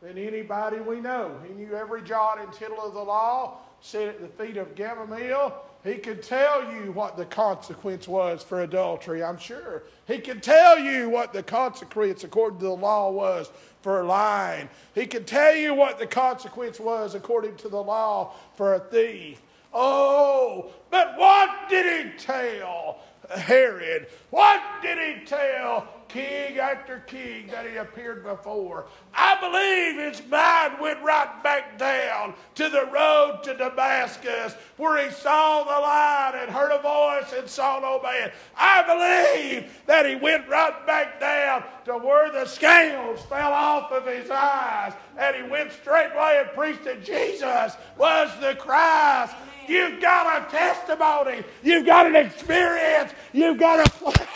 than 0.00 0.16
anybody 0.18 0.78
we 0.80 1.00
know. 1.00 1.36
He 1.46 1.52
knew 1.52 1.74
every 1.74 2.02
jot 2.02 2.40
and 2.40 2.52
tittle 2.52 2.80
of 2.80 2.94
the 2.94 3.02
law, 3.02 3.58
sat 3.80 4.08
at 4.08 4.20
the 4.20 4.28
feet 4.28 4.56
of 4.56 4.74
Gamaliel. 4.74 5.54
He 5.84 5.94
could 5.94 6.22
tell 6.22 6.72
you 6.72 6.92
what 6.92 7.16
the 7.16 7.24
consequence 7.24 8.08
was 8.08 8.42
for 8.42 8.62
adultery, 8.62 9.22
I'm 9.22 9.38
sure. 9.38 9.84
He 10.06 10.18
could 10.18 10.42
tell 10.42 10.78
you 10.78 11.08
what 11.08 11.32
the 11.32 11.42
consequence, 11.42 12.24
according 12.24 12.58
to 12.58 12.66
the 12.66 12.76
law, 12.76 13.10
was 13.10 13.50
for 13.82 14.02
lying. 14.04 14.68
He 14.94 15.06
could 15.06 15.26
tell 15.26 15.54
you 15.54 15.74
what 15.74 15.98
the 15.98 16.06
consequence 16.06 16.80
was, 16.80 17.14
according 17.14 17.56
to 17.56 17.68
the 17.68 17.82
law, 17.82 18.34
for 18.54 18.74
a 18.74 18.80
thief. 18.80 19.40
Oh, 19.72 20.70
but 20.90 21.16
what 21.16 21.68
did 21.68 22.06
he 22.06 22.18
tell 22.18 22.98
Herod? 23.30 24.08
What 24.30 24.60
did 24.82 24.98
he 24.98 25.24
tell 25.24 25.86
king 26.08 26.58
after 26.58 27.00
king 27.00 27.48
that 27.48 27.68
he 27.68 27.76
appeared 27.76 28.24
before. 28.24 28.86
I 29.14 29.38
believe 29.40 30.12
his 30.12 30.26
mind 30.28 30.80
went 30.80 31.02
right 31.02 31.42
back 31.42 31.78
down 31.78 32.34
to 32.56 32.68
the 32.68 32.86
road 32.86 33.40
to 33.44 33.54
Damascus 33.54 34.54
where 34.76 35.04
he 35.04 35.10
saw 35.12 35.64
the 35.64 35.80
light 35.80 36.40
and 36.40 36.50
heard 36.50 36.72
a 36.72 36.80
voice 36.80 37.32
and 37.38 37.48
saw 37.48 37.78
no 37.80 38.00
man. 38.02 38.32
I 38.56 38.82
believe 38.82 39.70
that 39.86 40.06
he 40.06 40.16
went 40.16 40.48
right 40.48 40.86
back 40.86 41.20
down 41.20 41.64
to 41.84 41.98
where 41.98 42.32
the 42.32 42.46
scales 42.46 43.20
fell 43.22 43.52
off 43.52 43.92
of 43.92 44.06
his 44.06 44.30
eyes 44.30 44.94
and 45.18 45.36
he 45.36 45.42
went 45.42 45.72
straightway 45.72 46.42
and 46.44 46.50
preached 46.56 46.84
that 46.84 47.04
Jesus 47.04 47.76
was 47.96 48.30
the 48.40 48.54
Christ. 48.56 49.34
You've 49.68 50.00
got 50.00 50.42
a 50.42 50.50
testimony. 50.50 51.44
You've 51.62 51.84
got 51.86 52.06
an 52.06 52.16
experience. 52.16 53.12
You've 53.32 53.58
got 53.58 53.86
a. 53.86 54.27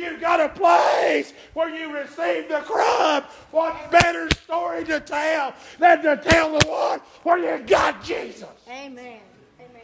You've 0.00 0.20
got 0.20 0.40
a 0.40 0.48
place 0.48 1.34
where 1.52 1.68
you 1.68 1.94
receive 1.94 2.48
the 2.48 2.60
crumb. 2.60 3.24
What 3.50 3.90
better 3.90 4.30
story 4.30 4.82
to 4.84 4.98
tell 4.98 5.54
than 5.78 6.02
to 6.02 6.16
tell 6.16 6.58
the 6.58 6.66
one 6.66 7.00
where 7.22 7.36
you 7.38 7.62
got 7.66 8.02
Jesus? 8.02 8.48
Amen. 8.66 9.20
Amen. 9.60 9.82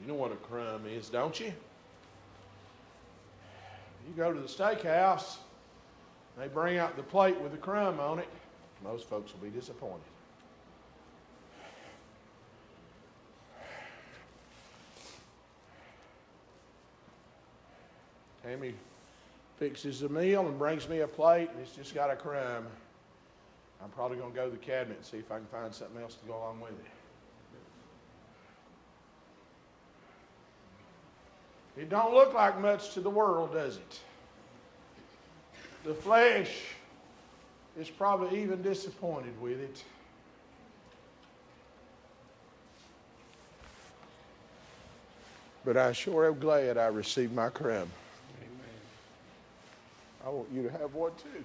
You 0.00 0.08
know 0.08 0.14
what 0.14 0.32
a 0.32 0.36
crumb 0.36 0.86
is, 0.86 1.10
don't 1.10 1.38
you? 1.38 1.52
You 4.08 4.14
go 4.16 4.32
to 4.32 4.40
the 4.40 4.48
steakhouse, 4.48 5.36
they 6.38 6.48
bring 6.48 6.78
out 6.78 6.96
the 6.96 7.02
plate 7.02 7.38
with 7.38 7.52
the 7.52 7.58
crumb 7.58 8.00
on 8.00 8.18
it. 8.18 8.28
Most 8.82 9.08
folks 9.08 9.32
will 9.32 9.40
be 9.40 9.50
disappointed. 9.50 10.11
Tammy 18.42 18.74
fixes 19.58 20.02
a 20.02 20.08
meal 20.08 20.46
and 20.46 20.58
brings 20.58 20.88
me 20.88 21.00
a 21.00 21.06
plate, 21.06 21.48
and 21.50 21.60
it's 21.60 21.76
just 21.76 21.94
got 21.94 22.10
a 22.10 22.16
crumb. 22.16 22.66
I'm 23.82 23.90
probably 23.90 24.16
going 24.16 24.30
to 24.30 24.36
go 24.36 24.44
to 24.46 24.50
the 24.50 24.56
cabinet 24.56 24.98
and 24.98 25.06
see 25.06 25.18
if 25.18 25.30
I 25.30 25.36
can 25.36 25.46
find 25.46 25.72
something 25.74 26.00
else 26.02 26.14
to 26.16 26.26
go 26.26 26.36
along 26.36 26.60
with 26.60 26.72
it. 26.72 26.76
It 31.82 31.88
don't 31.88 32.12
look 32.12 32.34
like 32.34 32.60
much 32.60 32.92
to 32.94 33.00
the 33.00 33.10
world, 33.10 33.54
does 33.54 33.76
it? 33.76 34.00
The 35.84 35.94
flesh 35.94 36.50
is 37.78 37.88
probably 37.88 38.42
even 38.42 38.62
disappointed 38.62 39.40
with 39.40 39.60
it. 39.60 39.82
But 45.64 45.76
I 45.76 45.92
sure 45.92 46.26
am 46.26 46.38
glad 46.38 46.76
I 46.76 46.88
received 46.88 47.32
my 47.32 47.48
crumb. 47.48 47.88
Want 50.32 50.48
you 50.50 50.62
to 50.62 50.70
have 50.70 50.94
one 50.94 51.12
too. 51.22 51.44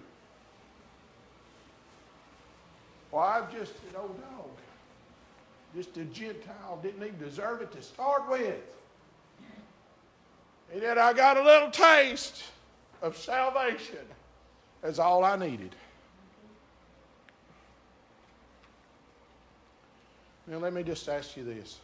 Well, 3.12 3.24
I'm 3.24 3.44
just 3.52 3.74
an 3.90 3.98
old 3.98 4.18
dog. 4.22 4.50
Just 5.76 5.98
a 5.98 6.06
Gentile. 6.06 6.80
Didn't 6.82 7.04
even 7.04 7.20
deserve 7.20 7.62
it 7.62 7.72
to 7.74 7.82
start 7.82 8.30
with. 8.30 8.56
And 10.72 10.82
yet 10.82 10.98
I 10.98 11.12
got 11.12 11.36
a 11.36 11.44
little 11.44 11.70
taste 11.70 12.44
of 13.02 13.18
salvation. 13.18 14.06
That's 14.82 15.00
all 15.00 15.26
I 15.26 15.36
needed. 15.36 15.76
Now, 20.48 20.60
let 20.60 20.72
me 20.72 20.84
just 20.84 21.10
ask 21.10 21.36
you 21.36 21.44
this. 21.44 21.80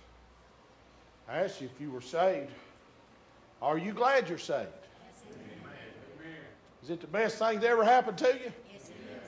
I 1.28 1.39
asked 1.39 1.60
you 1.60 1.70
if 1.74 1.82
you 1.82 1.92
were 1.92 2.02
saved. 2.02 2.52
Are 3.62 3.78
you 3.78 3.92
glad 3.92 4.30
you're 4.30 4.38
saved? 4.38 4.70
Is 6.84 6.89
it 6.89 7.00
the 7.00 7.08
best 7.08 7.38
thing 7.38 7.62
that 7.62 7.69
ever 7.69 7.86
happened 7.86 8.17
to 8.17 8.28
you? 8.28 8.52
Yes, 8.74 8.89
it 8.89 8.96
is. 9.15 9.24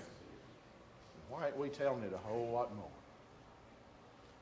Why 1.30 1.48
ain't 1.48 1.58
we 1.58 1.70
telling 1.70 2.04
it 2.04 2.12
a 2.14 2.28
whole 2.28 2.52
lot 2.52 2.76
more? 2.76 2.86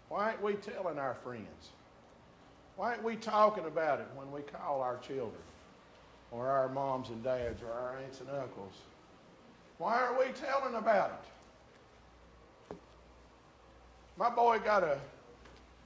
Why 0.10 0.32
ain't 0.32 0.41
we 0.41 0.54
telling 0.54 0.97
our 0.97 1.13
friends? 1.13 1.69
Why 2.76 2.93
ain't 2.93 3.04
we 3.04 3.15
talking 3.15 3.65
about 3.65 3.99
it 3.99 4.08
when 4.15 4.32
we 4.32 4.41
call 4.41 4.82
our 4.82 4.97
children 4.97 5.41
or 6.32 6.47
our 6.47 6.69
moms 6.69 7.10
and 7.10 7.23
dads 7.23 7.62
or 7.62 7.71
our 7.71 7.99
aunts 7.99 8.19
and 8.19 8.30
uncles? 8.32 8.73
Why 9.78 9.95
aren't 9.95 10.17
we 10.17 10.34
telling 10.34 10.73
about 10.73 11.23
it? 12.71 12.76
My 14.17 14.32
boy 14.32 14.58
got 14.58 14.84
a 14.84 14.97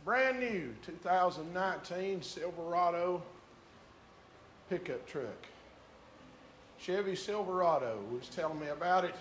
brand 0.06 0.40
new 0.40 0.74
2019 0.86 2.22
Silverado 2.22 3.22
pickup 4.70 5.06
truck. 5.06 5.48
Chevy 6.88 7.18
Silverado 7.18 8.00
was 8.14 8.30
telling 8.30 8.62
me 8.62 8.68
about 8.68 9.04
it, 9.04 9.14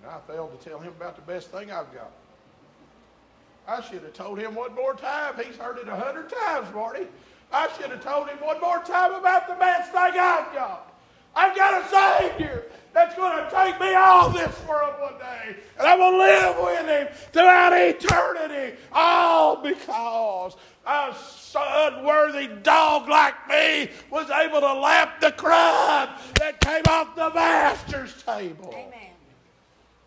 and 0.00 0.08
I 0.08 0.20
failed 0.32 0.56
to 0.56 0.68
tell 0.68 0.78
him 0.78 0.92
about 0.96 1.16
the 1.16 1.22
best 1.22 1.50
thing 1.50 1.72
I've 1.72 1.92
got. 1.92 2.12
I 3.66 3.82
should 3.82 4.04
have 4.04 4.12
told 4.12 4.38
him 4.38 4.54
one 4.54 4.76
more 4.76 4.94
time. 4.94 5.34
He's 5.44 5.56
heard 5.56 5.76
it 5.76 5.88
a 5.88 5.96
hundred 5.96 6.30
times, 6.30 6.72
Marty. 6.72 7.08
I 7.52 7.68
should 7.76 7.90
have 7.90 8.04
told 8.04 8.28
him 8.28 8.36
one 8.38 8.60
more 8.60 8.78
time 8.78 9.12
about 9.12 9.48
the 9.48 9.56
best 9.56 9.90
thing 9.90 10.00
I've 10.00 10.54
got. 10.54 10.94
I've 11.34 11.56
got 11.56 11.82
a 11.82 12.28
Savior 12.28 12.66
that's 12.98 13.14
going 13.14 13.44
to 13.44 13.50
take 13.50 13.80
me 13.80 13.94
off 13.94 14.34
this 14.34 14.68
world 14.68 14.94
one 14.98 15.16
day, 15.18 15.56
and 15.78 15.86
I'm 15.86 15.98
going 15.98 16.14
to 16.14 16.18
live 16.18 16.56
with 16.64 16.86
Him 16.88 17.08
throughout 17.32 17.72
eternity, 17.72 18.76
all 18.92 19.62
because 19.62 20.56
a 20.84 21.14
unworthy 21.54 22.48
dog 22.62 23.08
like 23.08 23.34
me 23.48 23.90
was 24.10 24.28
able 24.30 24.60
to 24.60 24.72
lap 24.74 25.20
the 25.20 25.30
crumb 25.32 26.08
that 26.40 26.60
came 26.60 26.82
off 26.88 27.14
the 27.14 27.30
Master's 27.34 28.20
table. 28.24 28.74
Amen. 28.74 29.17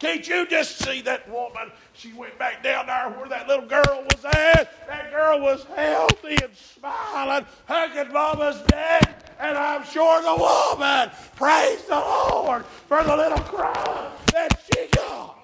Can't 0.01 0.27
you 0.27 0.47
just 0.47 0.83
see 0.83 1.01
that 1.01 1.29
woman? 1.29 1.71
She 1.93 2.11
went 2.13 2.35
back 2.39 2.63
down 2.63 2.87
there 2.87 3.11
where 3.11 3.29
that 3.29 3.47
little 3.47 3.67
girl 3.67 4.03
was 4.11 4.25
at. 4.25 4.87
That 4.87 5.11
girl 5.11 5.39
was 5.39 5.63
healthy 5.65 6.37
and 6.41 6.55
smiling, 6.55 7.45
hugging 7.67 8.11
mama's 8.11 8.59
dead, 8.63 9.23
And 9.39 9.55
I'm 9.55 9.83
sure 9.83 10.23
the 10.23 10.35
woman 10.35 11.11
praised 11.35 11.87
the 11.87 11.99
Lord 11.99 12.65
for 12.65 13.03
the 13.03 13.15
little 13.15 13.37
crumb 13.41 14.11
that 14.33 14.59
she 14.73 14.87
got. 14.87 15.37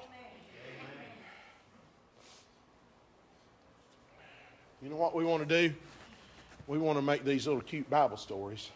You 4.82 4.90
know 4.90 4.96
what 4.96 5.14
we 5.14 5.24
want 5.24 5.48
to 5.48 5.68
do? 5.68 5.76
We 6.66 6.80
want 6.80 6.98
to 6.98 7.04
make 7.04 7.24
these 7.24 7.46
little 7.46 7.62
cute 7.62 7.88
Bible 7.92 8.18
stories. 8.18 8.72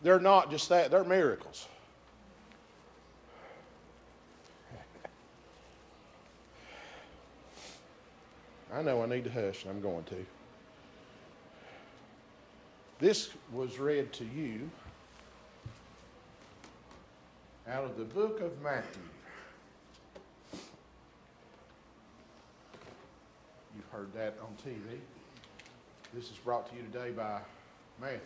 They're 0.00 0.18
not 0.20 0.50
just 0.50 0.70
that, 0.70 0.90
they're 0.90 1.04
miracles. 1.04 1.66
I 8.72 8.82
know 8.82 9.02
I 9.02 9.06
need 9.06 9.24
to 9.24 9.30
hush, 9.30 9.64
and 9.64 9.70
I'm 9.70 9.80
going 9.80 10.04
to. 10.04 10.26
This 12.98 13.30
was 13.52 13.78
read 13.78 14.12
to 14.14 14.24
you 14.24 14.70
out 17.68 17.84
of 17.84 17.96
the 17.96 18.04
book 18.04 18.40
of 18.40 18.60
Matthew. 18.62 19.02
You've 23.74 23.88
heard 23.92 24.12
that 24.14 24.38
on 24.40 24.48
TV. 24.64 24.98
This 26.14 26.24
is 26.24 26.36
brought 26.44 26.68
to 26.70 26.76
you 26.76 26.82
today 26.82 27.10
by 27.10 27.40
Matthew. 28.00 28.20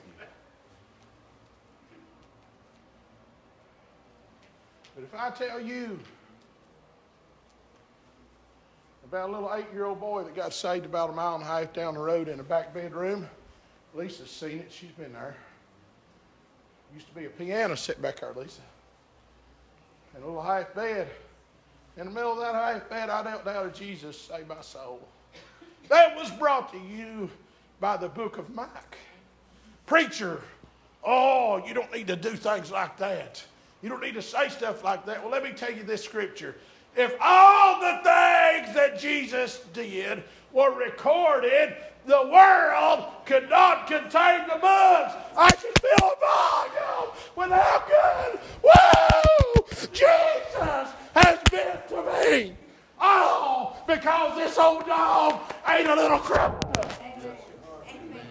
But 4.95 5.05
if 5.05 5.15
I 5.15 5.31
tell 5.31 5.61
you 5.61 5.99
about 9.11 9.29
a 9.29 9.33
little 9.33 9.53
eight-year-old 9.53 9.99
boy 9.99 10.23
that 10.23 10.37
got 10.37 10.55
saved 10.55 10.87
about 10.87 11.11
a 11.11 11.13
mile 11.13 11.35
and 11.35 11.43
a 11.43 11.47
half 11.47 11.73
down 11.73 11.95
the 11.95 12.01
road 12.01 12.29
in 12.29 12.39
a 12.39 12.45
back 12.45 12.73
bedroom. 12.73 13.29
Lisa's 13.93 14.31
seen 14.31 14.61
it. 14.61 14.71
She's 14.71 14.93
been 14.93 15.13
there. 15.13 15.35
Used 16.95 17.09
to 17.09 17.15
be 17.17 17.25
a 17.25 17.29
piano 17.29 17.77
set 17.77 18.01
back 18.01 18.21
there, 18.21 18.33
Lisa. 18.37 18.61
And 20.15 20.23
a 20.23 20.27
little 20.29 20.41
half 20.41 20.73
bed. 20.77 21.11
In 21.97 22.05
the 22.05 22.13
middle 22.13 22.35
of 22.35 22.39
that 22.39 22.55
half 22.55 22.89
bed, 22.89 23.11
I 23.11 23.25
knelt 23.25 23.45
down 23.45 23.73
to 23.73 23.77
Jesus, 23.77 24.17
save 24.17 24.47
my 24.47 24.61
soul. 24.61 25.01
That 25.89 26.15
was 26.15 26.31
brought 26.31 26.71
to 26.73 26.79
you 26.79 27.29
by 27.81 27.97
the 27.97 28.09
book 28.09 28.39
of 28.39 28.49
Micah. 28.55 28.71
Preacher, 29.87 30.41
oh, 31.03 31.61
you 31.67 31.75
don't 31.75 31.93
need 31.93 32.07
to 32.07 32.17
do 32.17 32.31
things 32.37 32.71
like 32.71 32.97
that. 32.99 33.43
You 33.83 33.89
don't 33.89 34.03
need 34.03 34.15
to 34.15 34.23
say 34.23 34.51
stuff 34.51 34.85
like 34.85 35.05
that. 35.07 35.21
Well, 35.21 35.33
let 35.33 35.43
me 35.43 35.51
tell 35.51 35.73
you 35.73 35.83
this 35.83 36.05
scripture. 36.05 36.55
If 36.97 37.15
all 37.21 37.81
the 37.81 37.97
things 38.03 38.75
that 38.75 38.99
Jesus 38.99 39.61
did 39.73 40.25
were 40.53 40.73
recorded, 40.73 41.77
the 42.07 42.23
world 42.33 43.05
could 43.27 43.49
not 43.49 43.87
contain 43.87 44.49
the 44.49 44.55
books. 44.55 45.15
I 45.37 45.51
can 45.51 45.73
fill 45.75 46.09
a 46.09 46.17
volume 46.21 47.15
with 47.37 47.51
how 47.51 47.85
good, 47.87 48.41
whoa, 48.65 49.65
Jesus 49.93 50.93
has 51.15 51.39
been 51.51 51.79
to 51.89 52.31
me. 52.31 52.57
Oh, 53.01 53.77
because 53.87 54.37
this 54.37 54.59
old 54.59 54.85
dog 54.87 55.41
ain't 55.69 55.89
a 55.89 55.95
little 55.95 56.19
cripple. 56.19 56.61
Amen. 57.01 57.37
Amen. 57.89 58.27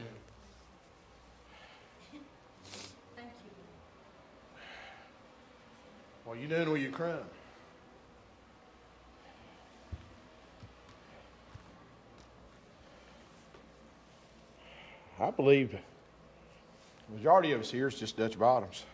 Thank 3.15 3.29
you. 3.45 3.51
What 6.25 6.37
are 6.37 6.41
you 6.41 6.47
doing 6.47 6.71
with 6.71 6.81
your 6.81 6.91
crime? 6.91 7.23
I 15.19 15.31
believe 15.31 15.71
the 15.71 17.15
majority 17.15 17.51
of 17.51 17.61
us 17.61 17.71
here 17.71 17.87
is 17.87 17.95
just 17.95 18.15
Dutch 18.15 18.39
bottoms. 18.39 18.85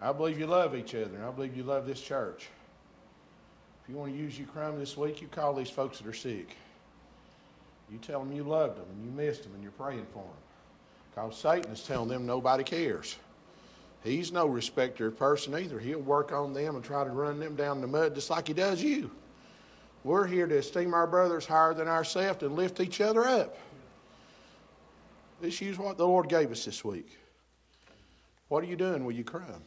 I 0.00 0.12
believe 0.12 0.38
you 0.38 0.46
love 0.46 0.74
each 0.74 0.94
other, 0.94 1.14
and 1.14 1.24
I 1.24 1.30
believe 1.30 1.56
you 1.56 1.62
love 1.62 1.86
this 1.86 2.00
church. 2.00 2.48
If 3.82 3.90
you 3.90 3.96
want 3.96 4.12
to 4.12 4.18
use 4.18 4.38
your 4.38 4.48
crime 4.48 4.78
this 4.78 4.96
week, 4.96 5.22
you 5.22 5.28
call 5.28 5.54
these 5.54 5.70
folks 5.70 5.98
that 5.98 6.06
are 6.06 6.12
sick. 6.12 6.56
You 7.90 7.98
tell 7.98 8.18
them 8.18 8.32
you 8.32 8.42
loved 8.42 8.78
them 8.78 8.86
and 8.90 9.04
you 9.04 9.10
missed 9.10 9.44
them 9.44 9.52
and 9.54 9.62
you're 9.62 9.72
praying 9.72 10.06
for 10.12 10.22
them. 10.22 10.32
Because 11.14 11.38
Satan 11.38 11.70
is 11.70 11.82
telling 11.82 12.08
them 12.08 12.26
nobody 12.26 12.64
cares. 12.64 13.16
He's 14.02 14.32
no 14.32 14.46
respecter 14.46 15.06
of 15.08 15.18
person 15.18 15.54
either. 15.54 15.78
He'll 15.78 16.00
work 16.00 16.32
on 16.32 16.52
them 16.52 16.76
and 16.76 16.84
try 16.84 17.04
to 17.04 17.10
run 17.10 17.38
them 17.38 17.56
down 17.56 17.80
the 17.80 17.86
mud 17.86 18.14
just 18.14 18.30
like 18.30 18.48
he 18.48 18.54
does 18.54 18.82
you. 18.82 19.10
We're 20.04 20.26
here 20.26 20.46
to 20.46 20.58
esteem 20.58 20.92
our 20.92 21.06
brothers 21.06 21.46
higher 21.46 21.72
than 21.72 21.88
ourselves 21.88 22.42
and 22.42 22.54
lift 22.54 22.78
each 22.78 23.00
other 23.00 23.26
up. 23.26 23.56
Let's 25.42 25.60
use 25.60 25.78
what 25.78 25.96
the 25.96 26.06
Lord 26.06 26.28
gave 26.28 26.52
us 26.52 26.64
this 26.64 26.84
week. 26.84 27.18
What 28.48 28.62
are 28.62 28.66
you 28.66 28.76
doing 28.76 29.04
Will 29.04 29.12
you 29.12 29.24
crime? 29.24 29.62